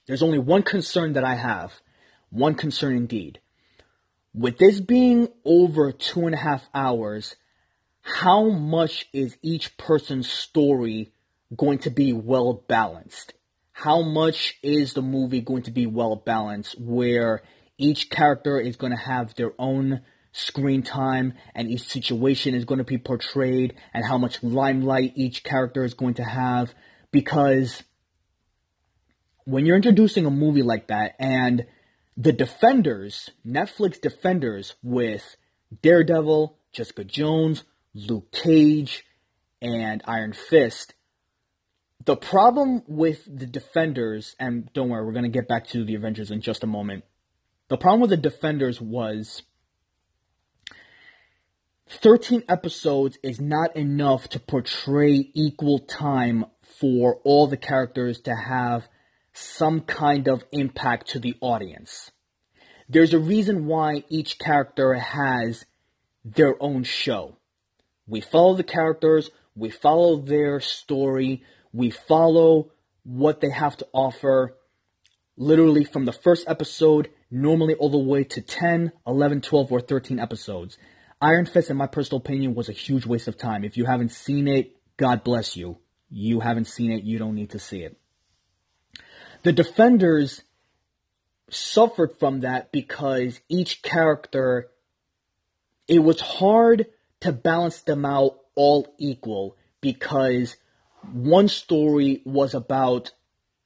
There's 0.06 0.24
only 0.24 0.40
one 0.40 0.64
concern 0.64 1.14
that 1.14 1.24
I 1.24 1.36
have. 1.36 1.82
One 2.30 2.56
concern 2.56 2.96
indeed. 2.96 3.40
With 4.34 4.58
this 4.58 4.80
being 4.80 5.28
over 5.44 5.92
two 5.92 6.26
and 6.26 6.36
a 6.36 6.38
half 6.38 6.70
hours, 6.74 7.36
how 8.02 8.50
much 8.50 9.08
is 9.14 9.38
each 9.42 9.78
person's 9.78 10.32
story 10.32 11.12
going 11.56 11.80
to 11.80 11.90
be 11.90 12.14
well 12.14 12.54
balanced? 12.54 13.34
How 13.84 14.04
much 14.04 14.60
is 14.62 14.94
the 14.94 15.02
movie 15.02 15.42
going 15.42 15.64
to 15.64 15.72
be 15.72 15.88
well 15.88 16.16
balanced 16.16 16.80
where 16.80 17.42
each 17.80 18.12
character 18.12 18.60
is 18.60 18.76
going 18.76 18.92
to 18.92 18.98
have 18.98 19.34
their 19.34 19.54
own 19.58 20.02
screen 20.32 20.84
time 20.84 21.34
and 21.56 21.68
each 21.68 21.88
situation 21.88 22.54
is 22.54 22.64
going 22.64 22.78
to 22.78 22.84
be 22.84 23.00
portrayed 23.00 23.74
and 23.92 24.06
how 24.06 24.20
much 24.20 24.44
limelight 24.44 25.14
each 25.16 25.44
character 25.44 25.84
is 25.84 25.96
going 25.96 26.14
to 26.14 26.24
have? 26.24 26.76
Because 27.10 27.82
when 29.46 29.66
you're 29.66 29.78
introducing 29.78 30.28
a 30.28 30.30
movie 30.30 30.62
like 30.62 30.86
that 30.90 31.16
and 31.18 31.66
the 32.16 32.32
Defenders, 32.32 33.32
Netflix 33.44 34.00
Defenders 34.00 34.76
with 34.84 35.38
Daredevil, 35.82 36.56
Jessica 36.72 37.04
Jones, 37.04 37.64
Luke 37.96 38.32
Cage, 38.32 39.04
and 39.60 40.04
Iron 40.06 40.34
Fist. 40.34 40.94
The 42.04 42.16
problem 42.16 42.84
with 42.88 43.26
the 43.26 43.46
Defenders, 43.46 44.36
and 44.40 44.72
don't 44.74 44.90
worry, 44.90 45.06
we're 45.06 45.12
going 45.12 45.24
to 45.24 45.30
get 45.30 45.48
back 45.48 45.68
to 45.68 45.84
the 45.84 45.96
Avengers 45.96 46.32
in 46.32 46.42
just 46.42 46.64
a 46.64 46.68
moment. 46.68 47.04
The 47.68 47.78
problem 47.78 48.02
with 48.02 48.10
the 48.10 48.18
Defenders 48.18 48.82
was 48.82 49.44
13 51.90 52.44
episodes 52.50 53.20
is 53.22 53.40
not 53.40 53.76
enough 53.76 54.30
to 54.30 54.40
portray 54.40 55.30
equal 55.34 55.80
time 55.80 56.46
for 56.62 57.20
all 57.24 57.46
the 57.46 57.58
characters 57.58 58.20
to 58.22 58.36
have 58.36 58.88
some 59.34 59.82
kind 59.82 60.28
of 60.28 60.44
impact 60.52 61.10
to 61.10 61.20
the 61.20 61.36
audience. 61.40 62.12
There's 62.90 63.14
a 63.14 63.20
reason 63.20 63.68
why 63.68 64.06
each 64.10 64.40
character 64.40 64.94
has 64.96 65.66
their 66.26 66.56
own 66.62 66.84
show. 66.84 67.38
We 68.08 68.22
follow 68.22 68.56
the 68.56 68.64
characters, 68.64 69.30
we 69.56 69.70
follow 69.70 70.18
their 70.18 70.60
story, 70.60 71.44
we 71.74 71.90
follow 71.90 72.72
what 73.04 73.42
they 73.42 73.50
have 73.50 73.78
to 73.78 73.88
offer 73.94 74.56
literally 75.38 75.84
from 75.84 76.06
the 76.06 76.14
first 76.14 76.48
episode, 76.48 77.10
normally 77.30 77.74
all 77.76 77.90
the 77.90 77.98
way 77.98 78.24
to 78.24 78.42
10, 78.42 78.92
11, 79.08 79.42
12, 79.42 79.72
or 79.72 79.82
13 79.82 80.20
episodes. 80.20 80.78
Iron 81.22 81.46
Fist, 81.46 81.70
in 81.70 81.78
my 81.78 81.88
personal 81.88 82.20
opinion, 82.20 82.56
was 82.56 82.70
a 82.70 82.74
huge 82.74 83.06
waste 83.06 83.28
of 83.28 83.38
time. 83.38 83.64
If 83.64 83.78
you 83.78 83.86
haven't 83.86 84.12
seen 84.12 84.48
it, 84.48 84.76
God 84.98 85.24
bless 85.24 85.56
you. 85.56 85.78
You 86.10 86.42
haven't 86.42 86.66
seen 86.66 86.92
it, 86.92 87.04
you 87.04 87.18
don't 87.18 87.36
need 87.36 87.52
to 87.52 87.60
see 87.60 87.84
it. 87.84 87.98
The 89.44 89.54
defenders 89.54 90.44
suffered 91.50 92.18
from 92.20 92.42
that 92.42 92.72
because 92.72 93.40
each 93.50 93.82
character, 93.82 94.70
it 95.88 96.00
was 96.00 96.22
hard 96.22 96.88
to 97.22 97.32
balance 97.32 97.82
them 97.82 98.06
out 98.06 98.40
all 98.56 98.94
equal 98.98 99.56
because 99.80 100.56
one 101.12 101.48
story 101.48 102.22
was 102.26 102.54
about 102.54 103.12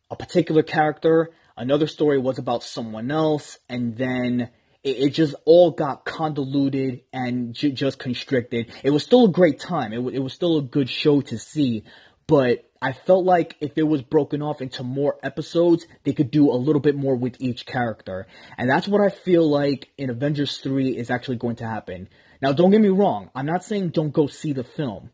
a 0.10 0.16
particular 0.16 0.64
character, 0.64 1.32
another 1.58 1.88
story 1.88 2.20
was 2.20 2.38
about 2.38 2.64
someone 2.64 3.12
else, 3.12 3.58
and 3.70 3.98
then 3.98 4.50
it, 4.84 4.98
it 4.98 5.10
just 5.10 5.36
all 5.46 5.72
got 5.72 6.06
convoluted 6.06 7.02
and 7.12 7.54
just 7.54 8.00
constricted. 8.00 8.72
It 8.84 8.92
was 8.92 9.04
still 9.04 9.26
a 9.26 9.32
great 9.32 9.60
time. 9.60 9.94
It, 9.94 9.98
w- 9.98 10.16
it 10.16 10.24
was 10.24 10.34
still 10.34 10.58
a 10.58 10.62
good 10.62 10.90
show 10.90 11.22
to 11.22 11.38
see, 11.38 11.84
but 12.28 12.70
I 12.82 12.94
felt 12.94 13.26
like 13.26 13.56
if 13.62 13.78
it 13.78 13.84
was 13.84 14.02
broken 14.04 14.42
off 14.42 14.62
into 14.62 14.84
more 14.84 15.18
episodes, 15.24 15.88
they 16.04 16.14
could 16.14 16.30
do 16.30 16.52
a 16.52 16.54
little 16.54 16.82
bit 16.82 16.96
more 16.96 17.16
with 17.16 17.36
each 17.40 17.66
character. 17.66 18.28
And 18.58 18.70
that's 18.70 18.88
what 18.88 19.02
I 19.02 19.10
feel 19.10 19.50
like 19.50 19.90
in 19.98 20.10
Avengers 20.10 20.58
3 20.58 20.96
is 20.96 21.10
actually 21.10 21.38
going 21.38 21.56
to 21.58 21.68
happen. 21.68 22.10
Now, 22.42 22.52
don't 22.52 22.72
get 22.72 22.82
me 22.82 22.90
wrong. 22.90 23.32
I'm 23.34 23.48
not 23.48 23.64
saying 23.64 23.90
don't 23.90 24.14
go 24.14 24.28
see 24.28 24.54
the 24.54 24.64
film. 24.64 25.10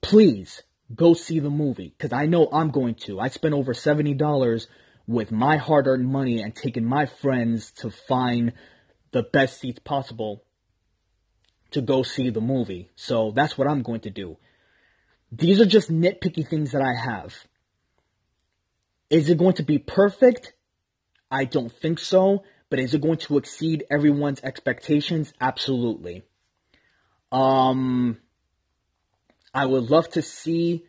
Please 0.00 0.62
go 0.92 1.14
see 1.14 1.38
the 1.38 1.50
movie 1.50 1.94
because 1.96 2.12
I 2.12 2.26
know 2.26 2.48
I'm 2.52 2.70
going 2.70 2.94
to. 3.06 3.20
I 3.20 3.28
spent 3.28 3.54
over 3.54 3.72
$70 3.72 4.66
with 5.06 5.30
my 5.30 5.56
hard 5.56 5.86
earned 5.86 6.08
money 6.08 6.40
and 6.40 6.54
taking 6.54 6.84
my 6.84 7.06
friends 7.06 7.70
to 7.72 7.90
find 7.90 8.52
the 9.12 9.22
best 9.22 9.60
seats 9.60 9.78
possible 9.78 10.44
to 11.70 11.80
go 11.80 12.02
see 12.02 12.30
the 12.30 12.40
movie. 12.40 12.90
So 12.96 13.30
that's 13.30 13.58
what 13.58 13.68
I'm 13.68 13.82
going 13.82 14.00
to 14.00 14.10
do. 14.10 14.38
These 15.30 15.60
are 15.60 15.66
just 15.66 15.90
nitpicky 15.90 16.46
things 16.46 16.72
that 16.72 16.82
I 16.82 16.94
have. 16.94 17.34
Is 19.10 19.28
it 19.28 19.38
going 19.38 19.54
to 19.54 19.62
be 19.62 19.78
perfect? 19.78 20.54
I 21.30 21.44
don't 21.44 21.72
think 21.72 21.98
so. 21.98 22.44
But 22.70 22.78
is 22.78 22.94
it 22.94 23.02
going 23.02 23.18
to 23.18 23.36
exceed 23.36 23.84
everyone's 23.90 24.40
expectations? 24.42 25.32
Absolutely. 25.40 26.22
Um, 27.30 28.18
I 29.54 29.66
would 29.66 29.90
love 29.90 30.08
to 30.10 30.22
see 30.22 30.84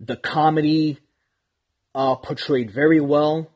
the 0.00 0.16
comedy 0.16 0.98
uh, 1.94 2.16
portrayed 2.16 2.70
very 2.70 3.00
well. 3.00 3.50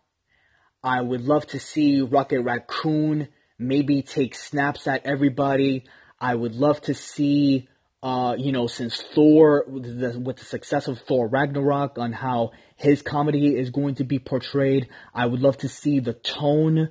I 0.83 1.01
would 1.01 1.23
love 1.23 1.47
to 1.49 1.61
see 1.61 2.01
Rocket 2.03 2.43
Raccoon 2.43 3.29
maybe 3.59 4.03
take 4.03 4.35
snaps 4.35 4.87
at 4.87 5.07
everybody. 5.07 5.85
I 6.21 6.35
would 6.35 6.55
love 6.55 6.81
to 6.83 6.95
see 6.95 7.69
uh, 8.01 8.37
you 8.39 8.53
know, 8.53 8.69
since 8.69 9.03
Thor, 9.03 9.65
with 9.67 9.99
the, 9.99 10.21
with 10.21 10.37
the 10.37 10.45
success 10.45 10.87
of 10.87 11.01
Thor 11.01 11.27
Ragnarok, 11.27 11.99
on 11.99 12.13
how 12.13 12.53
his 12.77 13.03
comedy 13.03 13.57
is 13.57 13.71
going 13.71 13.97
to 13.97 14.05
be 14.05 14.21
portrayed, 14.21 14.89
I 15.13 15.27
would 15.27 15.41
love 15.41 15.57
to 15.59 15.69
see 15.69 15.99
the 15.99 16.13
tone 16.13 16.91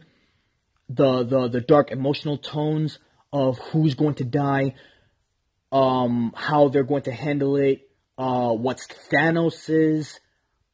the 0.89 1.23
the 1.23 1.47
the 1.47 1.62
dark 1.62 1.91
emotional 1.91 2.38
tones 2.38 2.99
of 3.34 3.58
who's 3.58 3.95
going 3.95 4.15
to 4.15 4.23
die, 4.23 4.75
um, 5.78 6.34
how 6.36 6.70
they're 6.70 6.84
going 6.84 7.04
to 7.04 7.12
handle 7.12 7.56
it, 7.56 7.88
uh, 8.18 8.52
what's 8.52 8.88
Thanos's 8.88 10.20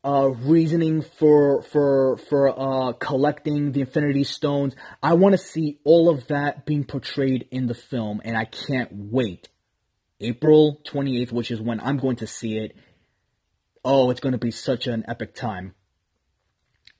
uh, 0.06 0.30
reasoning 0.30 1.02
for 1.02 1.62
for 1.64 2.18
for 2.30 2.48
uh, 2.58 2.94
collecting 2.94 3.74
the 3.74 3.82
Infinity 3.82 4.24
Stones. 4.24 4.76
I 5.02 5.14
want 5.14 5.34
to 5.34 5.38
see 5.38 5.80
all 5.84 6.10
of 6.10 6.28
that 6.28 6.66
being 6.66 6.86
portrayed 6.86 7.48
in 7.52 7.68
the 7.68 7.74
film, 7.74 8.22
and 8.24 8.38
I 8.38 8.46
can't 8.46 8.90
wait. 8.94 9.50
April 10.22 10.80
28th, 10.86 11.34
which 11.34 11.52
is 11.52 11.60
when 11.60 11.82
I'm 11.82 11.98
going 11.98 12.18
to 12.18 12.28
see 12.28 12.58
it. 12.58 12.78
Oh, 13.84 14.10
it's 14.10 14.22
going 14.22 14.32
to 14.32 14.38
be 14.38 14.52
such 14.52 14.88
an 14.88 15.04
epic 15.10 15.36
time. 15.36 15.74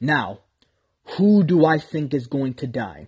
Now, 0.02 0.42
who 1.18 1.44
do 1.44 1.66
I 1.66 1.78
think 1.78 2.14
is 2.14 2.28
going 2.28 2.56
to 2.56 2.68
die? 2.68 3.08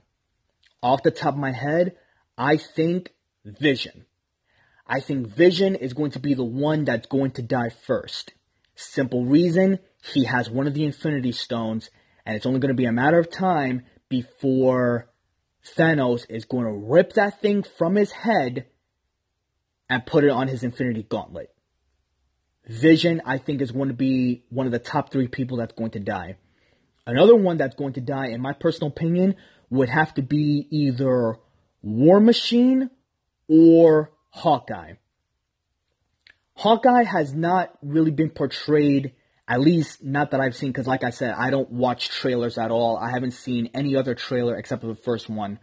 Off 0.82 1.04
the 1.04 1.12
top 1.12 1.34
of 1.34 1.40
my 1.40 1.52
head, 1.52 1.98
I 2.38 2.56
think 2.56 3.12
Vision. 3.44 4.06
I 4.88 5.00
think 5.00 5.28
Vision 5.28 5.76
is 5.76 5.94
going 5.94 6.12
to 6.12 6.20
be 6.20 6.34
the 6.34 6.44
one 6.44 6.86
that's 6.86 7.08
going 7.08 7.32
to 7.32 7.42
die 7.42 7.70
first. 7.70 8.34
Simple 8.76 9.26
reason, 9.26 9.80
he 10.04 10.26
has 10.26 10.50
one 10.50 10.68
of 10.68 10.74
the 10.74 10.84
Infinity 10.84 11.32
Stones, 11.32 11.90
and 12.26 12.36
it's 12.36 12.46
only 12.46 12.60
going 12.60 12.70
to 12.70 12.76
be 12.76 12.86
a 12.86 12.92
matter 12.92 13.18
of 13.18 13.32
time 13.32 13.84
before 14.10 15.10
Thanos 15.66 16.26
is 16.30 16.46
going 16.46 16.66
to 16.66 16.72
rip 16.72 17.14
that 17.14 17.42
thing 17.42 17.64
from 17.64 17.96
his 17.96 18.12
head 18.12 18.68
and 19.90 20.06
put 20.06 20.24
it 20.24 20.30
on 20.30 20.48
his 20.48 20.64
Infinity 20.64 21.04
Gauntlet. 21.04 21.52
Vision, 22.68 23.22
I 23.26 23.38
think, 23.38 23.62
is 23.62 23.72
going 23.72 23.90
to 23.90 23.96
be 23.96 24.44
one 24.50 24.66
of 24.66 24.72
the 24.72 24.80
top 24.80 25.12
three 25.12 25.28
people 25.28 25.58
that's 25.58 25.74
going 25.74 25.92
to 25.92 26.00
die. 26.00 26.38
Another 27.08 27.36
one 27.36 27.58
that's 27.58 27.76
going 27.76 27.94
to 27.94 28.02
die, 28.02 28.28
in 28.28 28.42
my 28.42 28.54
personal 28.54 28.90
opinion, 28.90 29.36
would 29.70 29.90
have 29.90 30.14
to 30.16 30.22
be 30.22 30.68
either 30.72 31.38
War 31.82 32.20
Machine 32.20 32.90
or 33.48 34.12
Hawkeye. 34.36 34.96
Hawkeye 36.56 37.04
has 37.04 37.34
not 37.34 37.72
really 37.82 38.12
been 38.12 38.30
portrayed, 38.30 39.14
at 39.48 39.62
least 39.62 40.04
not 40.04 40.32
that 40.32 40.42
I've 40.42 40.58
seen, 40.58 40.72
because 40.72 40.88
like 40.88 41.06
I 41.06 41.12
said, 41.12 41.34
I 41.38 41.50
don't 41.52 41.72
watch 41.72 42.10
trailers 42.10 42.58
at 42.58 42.70
all. 42.70 42.98
I 42.98 43.12
haven't 43.12 43.32
seen 43.32 43.70
any 43.74 43.96
other 43.96 44.14
trailer 44.14 44.58
except 44.58 44.82
for 44.82 44.88
the 44.88 44.96
first 44.96 45.30
one. 45.30 45.58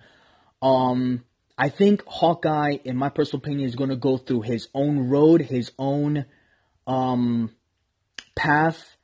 Um, 0.62 1.22
I 1.58 1.68
think 1.68 2.02
Hawkeye, 2.06 2.78
in 2.82 2.96
my 2.96 3.10
personal 3.10 3.42
opinion, 3.42 3.68
is 3.68 3.76
going 3.76 3.90
to 3.90 3.96
go 3.96 4.16
through 4.16 4.42
his 4.42 4.68
own 4.72 5.10
road, 5.10 5.42
his 5.42 5.70
own 5.78 6.24
um, 6.86 7.50
path 8.34 8.96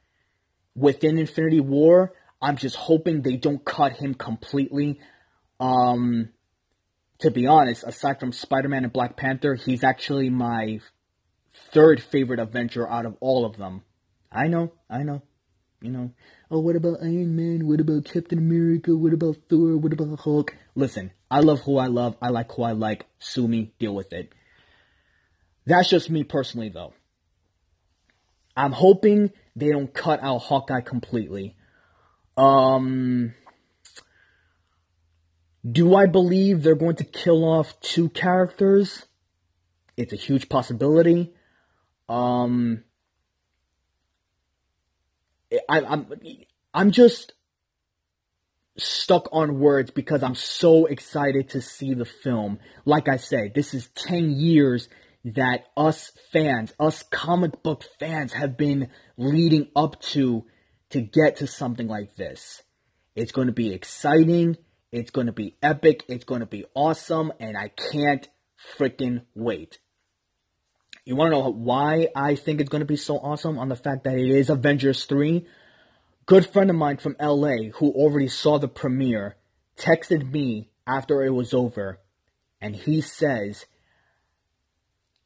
within 0.75 1.19
Infinity 1.19 1.61
War. 1.61 2.15
I'm 2.41 2.57
just 2.57 2.77
hoping 2.77 3.21
they 3.21 3.37
don't 3.37 3.63
cut 3.63 3.93
him 3.93 4.15
completely. 4.15 4.99
Um, 5.61 6.31
to 7.21 7.31
be 7.31 7.47
honest, 7.47 7.85
aside 7.85 8.21
from 8.21 8.33
Spider 8.33 8.69
Man 8.69 8.85
and 8.85 8.93
Black 8.93 9.17
Panther, 9.17 9.55
he's 9.55 9.83
actually 9.83 10.31
my 10.31 10.81
third 11.73 12.03
favorite 12.03 12.39
Avenger 12.39 12.89
out 12.89 13.07
of 13.07 13.17
all 13.21 13.45
of 13.45 13.57
them. 13.57 13.83
I 14.31 14.47
know, 14.47 14.73
I 14.89 15.03
know. 15.03 15.23
You 15.81 15.93
know, 15.93 16.11
oh, 16.51 16.59
what 16.59 16.75
about 16.75 16.99
Iron 17.03 17.37
Man? 17.37 17.69
What 17.69 17.81
about 17.81 18.05
Captain 18.05 18.39
America? 18.39 18.97
What 18.97 19.13
about 19.13 19.37
Thor? 19.49 19.77
What 19.77 19.93
about 19.93 20.19
Hulk? 20.21 20.57
Listen, 20.75 21.13
I 21.31 21.39
love 21.39 21.61
who 21.61 21.79
I 21.79 21.87
love. 21.87 22.17
I 22.21 22.31
like 22.31 22.51
who 22.51 22.65
I 22.65 22.73
like. 22.73 23.07
Sue 23.21 23.47
me, 23.47 23.73
deal 23.79 23.95
with 23.95 24.13
it. 24.13 24.33
That's 25.67 25.89
just 25.89 26.11
me 26.11 26.25
personally, 26.25 26.69
though. 26.69 26.95
I'm 28.57 28.73
hoping 28.73 29.31
they 29.55 29.71
don't 29.71 29.93
cut 29.93 30.21
out 30.21 30.39
Hawkeye 30.39 30.81
completely. 30.81 31.55
Um, 32.37 33.35
do 35.69 35.95
I 35.95 36.07
believe 36.07 36.63
they're 36.63 36.75
going 36.75 36.97
to 36.97 37.05
kill 37.05 37.45
off 37.45 37.79
two 37.81 38.09
characters? 38.11 39.07
It's 39.97 40.13
a 40.13 40.17
huge 40.17 40.49
possibility. 40.49 41.33
Um, 42.09 42.85
I, 45.69 45.81
I'm 45.81 46.07
I'm 46.73 46.91
just 46.91 47.33
stuck 48.77 49.29
on 49.33 49.59
words 49.59 49.91
because 49.91 50.23
I'm 50.23 50.35
so 50.35 50.87
excited 50.87 51.49
to 51.51 51.61
see 51.61 51.95
the 51.95 52.05
film. 52.05 52.59
Like 52.85 53.09
I 53.09 53.17
said, 53.17 53.55
this 53.55 53.75
is 53.75 53.89
10 53.97 54.31
years 54.31 54.89
that 55.25 55.65
us 55.77 56.13
fans, 56.33 56.73
us 56.79 57.03
comic 57.03 57.63
book 57.63 57.85
fans 57.99 58.33
have 58.35 58.57
been 58.57 58.89
leading 59.17 59.69
up 59.75 60.01
to 60.01 60.45
to 60.91 61.01
get 61.01 61.37
to 61.37 61.47
something 61.47 61.89
like 61.89 62.17
this. 62.17 62.63
It's 63.15 63.33
going 63.33 63.49
to 63.49 63.53
be 63.53 63.73
exciting. 63.73 64.57
It's 64.91 65.11
going 65.11 65.27
to 65.27 65.33
be 65.33 65.57
epic. 65.63 66.05
It's 66.09 66.25
going 66.25 66.41
to 66.41 66.47
be 66.47 66.65
awesome. 66.75 67.33
And 67.41 67.57
I 67.57 67.69
can't 67.69 68.29
freaking 68.77 69.23
wait. 69.35 69.79
You 71.05 71.17
want 71.17 71.33
to 71.33 71.39
know 71.39 71.51
why 71.51 72.09
I 72.15 72.35
think 72.35 72.61
it's 72.61 72.69
going 72.69 72.81
to 72.81 72.87
be 72.87 72.97
so 72.97 73.19
awesome? 73.19 73.59
On 73.59 73.69
the 73.69 73.77
fact 73.77 74.05
that 74.05 74.19
it 74.19 74.29
is 74.29 74.51
Avengers 74.51 75.05
3. 75.05 75.47
Good 76.27 76.47
friend 76.47 76.69
of 76.69 76.77
mine 76.77 76.99
from 76.99 77.17
LA 77.21 77.71
who 77.77 77.91
already 77.91 78.29
saw 78.29 78.59
the 78.59 78.69
premiere 78.69 79.37
texted 79.79 80.31
me 80.31 80.71
after 80.87 81.23
it 81.23 81.31
was 81.31 81.55
over. 81.55 82.01
And 82.61 82.77
he 82.77 83.01
says 83.01 83.67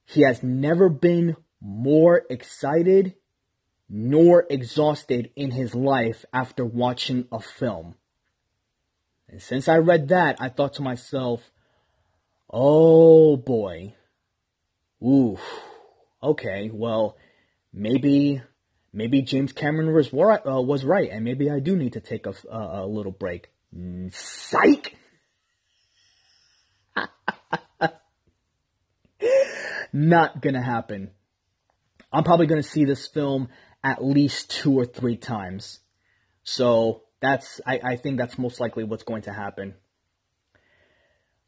he 0.04 0.22
has 0.22 0.42
never 0.42 0.88
been 0.88 1.36
more 1.60 2.22
excited 2.28 3.14
nor 3.88 4.46
exhausted 4.48 5.30
in 5.36 5.50
his 5.50 5.74
life 5.74 6.24
after 6.32 6.64
watching 6.64 7.26
a 7.30 7.40
film. 7.40 7.94
And 9.32 9.40
since 9.42 9.66
I 9.66 9.78
read 9.78 10.08
that, 10.08 10.36
I 10.40 10.50
thought 10.50 10.74
to 10.74 10.82
myself, 10.82 11.50
oh 12.50 13.38
boy. 13.38 13.94
Ooh. 15.02 15.38
Okay, 16.22 16.70
well, 16.72 17.16
maybe 17.72 18.42
maybe 18.92 19.22
James 19.22 19.54
Cameron 19.54 19.94
was 19.94 20.12
right, 20.12 20.46
uh, 20.46 20.60
was 20.60 20.84
right, 20.84 21.10
and 21.10 21.24
maybe 21.24 21.50
I 21.50 21.60
do 21.60 21.74
need 21.74 21.94
to 21.94 22.00
take 22.00 22.26
a, 22.26 22.34
a, 22.50 22.84
a 22.84 22.86
little 22.86 23.10
break. 23.10 23.48
Psych! 24.10 24.98
Not 29.94 30.42
gonna 30.42 30.62
happen. 30.62 31.10
I'm 32.12 32.22
probably 32.22 32.46
gonna 32.46 32.62
see 32.62 32.84
this 32.84 33.06
film 33.06 33.48
at 33.82 34.04
least 34.04 34.50
two 34.50 34.78
or 34.78 34.84
three 34.84 35.16
times. 35.16 35.80
So 36.44 37.04
that's 37.22 37.60
I, 37.66 37.80
I 37.82 37.96
think 37.96 38.18
that's 38.18 38.36
most 38.36 38.60
likely 38.60 38.84
what's 38.84 39.04
going 39.04 39.22
to 39.22 39.32
happen. 39.32 39.74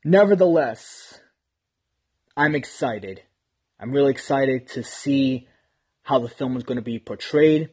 Nevertheless, 0.04 1.20
I'm 2.36 2.54
excited. 2.54 3.22
I'm 3.78 3.90
really 3.90 4.12
excited 4.12 4.68
to 4.68 4.82
see 4.82 5.48
how 6.02 6.20
the 6.20 6.28
film 6.28 6.56
is 6.56 6.62
going 6.62 6.76
to 6.76 6.82
be 6.82 6.98
portrayed. 6.98 7.70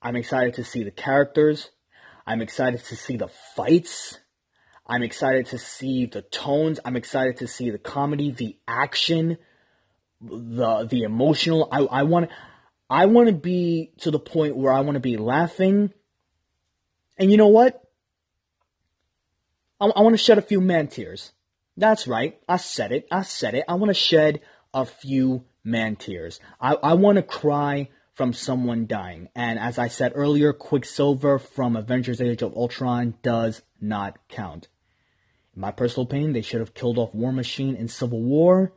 I'm 0.00 0.16
excited 0.16 0.54
to 0.54 0.64
see 0.64 0.84
the 0.84 0.90
characters. 0.90 1.70
I'm 2.26 2.40
excited 2.40 2.84
to 2.84 2.96
see 2.96 3.16
the 3.16 3.28
fights. 3.56 4.18
I'm 4.86 5.02
excited 5.02 5.46
to 5.46 5.58
see 5.58 6.06
the 6.06 6.22
tones. 6.22 6.78
I'm 6.84 6.96
excited 6.96 7.38
to 7.38 7.48
see 7.48 7.70
the 7.70 7.78
comedy, 7.78 8.30
the 8.30 8.58
action, 8.68 9.38
the 10.20 10.86
the 10.88 11.02
emotional. 11.02 11.68
I 11.72 11.80
I 11.80 12.02
want 12.04 12.30
I 12.90 13.06
want 13.06 13.28
to 13.28 13.34
be 13.34 13.92
to 13.98 14.10
the 14.10 14.18
point 14.18 14.56
where 14.56 14.72
I 14.72 14.80
want 14.80 14.94
to 14.94 15.00
be 15.00 15.16
laughing. 15.16 15.92
And 17.18 17.30
you 17.30 17.36
know 17.36 17.48
what? 17.48 17.82
I, 19.80 19.86
I 19.86 20.00
want 20.00 20.14
to 20.14 20.18
shed 20.18 20.38
a 20.38 20.42
few 20.42 20.60
man 20.60 20.88
tears. 20.88 21.32
That's 21.76 22.06
right. 22.06 22.38
I 22.48 22.58
said 22.58 22.92
it. 22.92 23.08
I 23.10 23.22
said 23.22 23.54
it. 23.54 23.64
I 23.68 23.74
want 23.74 23.90
to 23.90 23.94
shed 23.94 24.40
a 24.74 24.84
few 24.84 25.44
man 25.64 25.96
tears. 25.96 26.40
I, 26.60 26.74
I 26.74 26.94
want 26.94 27.16
to 27.16 27.22
cry 27.22 27.88
from 28.14 28.32
someone 28.32 28.86
dying. 28.86 29.28
And 29.34 29.58
as 29.58 29.78
I 29.78 29.88
said 29.88 30.12
earlier, 30.14 30.52
Quicksilver 30.52 31.38
from 31.38 31.76
Avengers 31.76 32.20
Age 32.20 32.42
of 32.42 32.54
Ultron 32.54 33.14
does 33.22 33.62
not 33.80 34.18
count. 34.28 34.68
In 35.54 35.62
my 35.62 35.70
personal 35.70 36.06
opinion, 36.06 36.32
they 36.32 36.42
should 36.42 36.60
have 36.60 36.74
killed 36.74 36.98
off 36.98 37.14
War 37.14 37.32
Machine 37.32 37.74
in 37.74 37.88
Civil 37.88 38.22
War. 38.22 38.72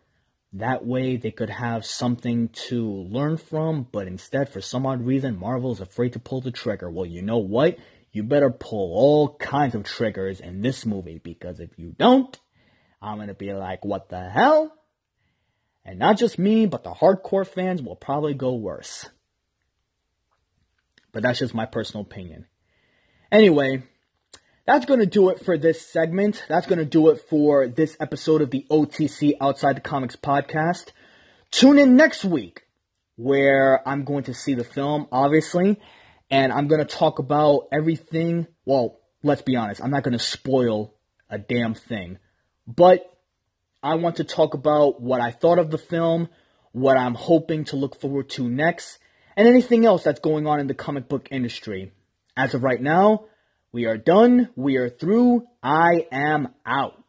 That 0.54 0.86
way 0.86 1.17
they 1.17 1.32
could 1.32 1.50
have 1.50 1.86
something 1.86 2.48
to 2.69 2.89
learn 2.89 3.36
from, 3.36 3.88
but 3.91 4.08
instead, 4.08 4.48
for 4.48 4.62
some 4.62 4.86
odd 4.86 5.06
reason, 5.06 5.38
Marvel 5.38 5.74
is 5.74 5.82
afraid 5.82 6.13
to 6.13 6.19
pull 6.19 6.39
the 6.39 6.52
trigger. 6.52 6.89
Well, 6.89 7.06
you 7.06 7.21
know 7.21 7.39
what? 7.39 7.78
You 8.15 8.23
better 8.23 8.49
pull 8.49 8.93
all 8.93 9.36
kinds 9.36 9.75
of 9.75 9.84
triggers 9.84 10.39
in 10.39 10.62
this 10.62 10.86
movie, 10.86 11.19
because 11.21 11.60
if 11.60 11.71
you 11.78 11.93
don't, 11.97 12.39
I'm 13.01 13.17
gonna 13.17 13.34
be 13.34 13.54
like, 13.54 13.84
what 13.84 14.10
the 14.10 14.30
hell? 14.30 14.73
And 15.84 15.99
not 15.99 16.17
just 16.17 16.39
me, 16.39 16.65
but 16.65 16.84
the 16.84 16.91
hardcore 16.91 17.45
fans 17.45 17.82
will 17.82 17.95
probably 17.95 18.34
go 18.34 18.56
worse. 18.56 19.10
But 21.12 21.23
that's 21.23 21.39
just 21.39 21.54
my 21.54 21.65
personal 21.65 22.04
opinion. 22.04 22.47
Anyway, 23.32 23.84
that's 24.65 24.86
going 24.86 24.99
to 24.99 25.06
do 25.06 25.30
it 25.30 25.45
for 25.45 25.58
this 25.58 25.86
segment. 25.86 26.43
That's 26.49 26.65
going 26.65 26.80
to 26.80 26.86
do 26.86 27.10
it 27.10 27.21
for 27.30 27.67
this 27.67 27.95
episode 27.99 28.41
of 28.41 28.49
the 28.49 28.65
OTC 28.69 29.34
Outside 29.39 29.78
the 29.78 29.82
Comics 29.82 30.15
podcast. 30.15 30.88
Tune 31.51 31.78
in 31.78 31.95
next 31.95 32.25
week 32.25 32.63
where 33.15 33.88
I'm 33.88 34.04
going 34.04 34.23
to 34.23 34.34
see 34.34 34.56
the 34.56 34.63
film, 34.63 35.08
obviously, 35.12 35.80
and 36.36 36.52
I'm 36.52 36.67
going 36.67 36.86
to 36.86 36.98
talk 36.98 37.19
about 37.19 37.69
everything. 37.71 38.45
Well, 38.65 39.00
let's 39.24 39.41
be 39.41 39.56
honest, 39.56 39.82
I'm 39.82 39.89
not 39.89 40.04
going 40.04 40.17
to 40.17 40.24
spoil 40.24 40.93
a 41.30 41.38
damn 41.38 41.76
thing. 41.76 42.17
But 42.67 43.10
I 43.82 43.95
want 43.95 44.17
to 44.17 44.26
talk 44.26 44.54
about 44.54 45.02
what 45.02 45.21
I 45.21 45.32
thought 45.32 45.60
of 45.60 45.71
the 45.71 45.78
film, 45.78 46.28
what 46.74 46.98
I'm 46.98 47.15
hoping 47.15 47.63
to 47.65 47.78
look 47.78 48.02
forward 48.02 48.30
to 48.32 48.50
next, 48.50 49.00
and 49.38 49.48
anything 49.48 49.86
else 49.86 50.04
that's 50.04 50.19
going 50.19 50.45
on 50.45 50.60
in 50.60 50.67
the 50.67 50.74
comic 50.74 51.08
book 51.08 51.30
industry. 51.32 51.93
As 52.36 52.54
of 52.54 52.63
right 52.63 52.82
now, 52.82 53.28
we 53.71 53.86
are 53.86 53.98
done. 53.98 54.50
We 54.58 54.76
are 54.76 54.89
through. 54.89 55.45
I 55.63 56.06
am 56.12 56.50
out. 56.65 57.02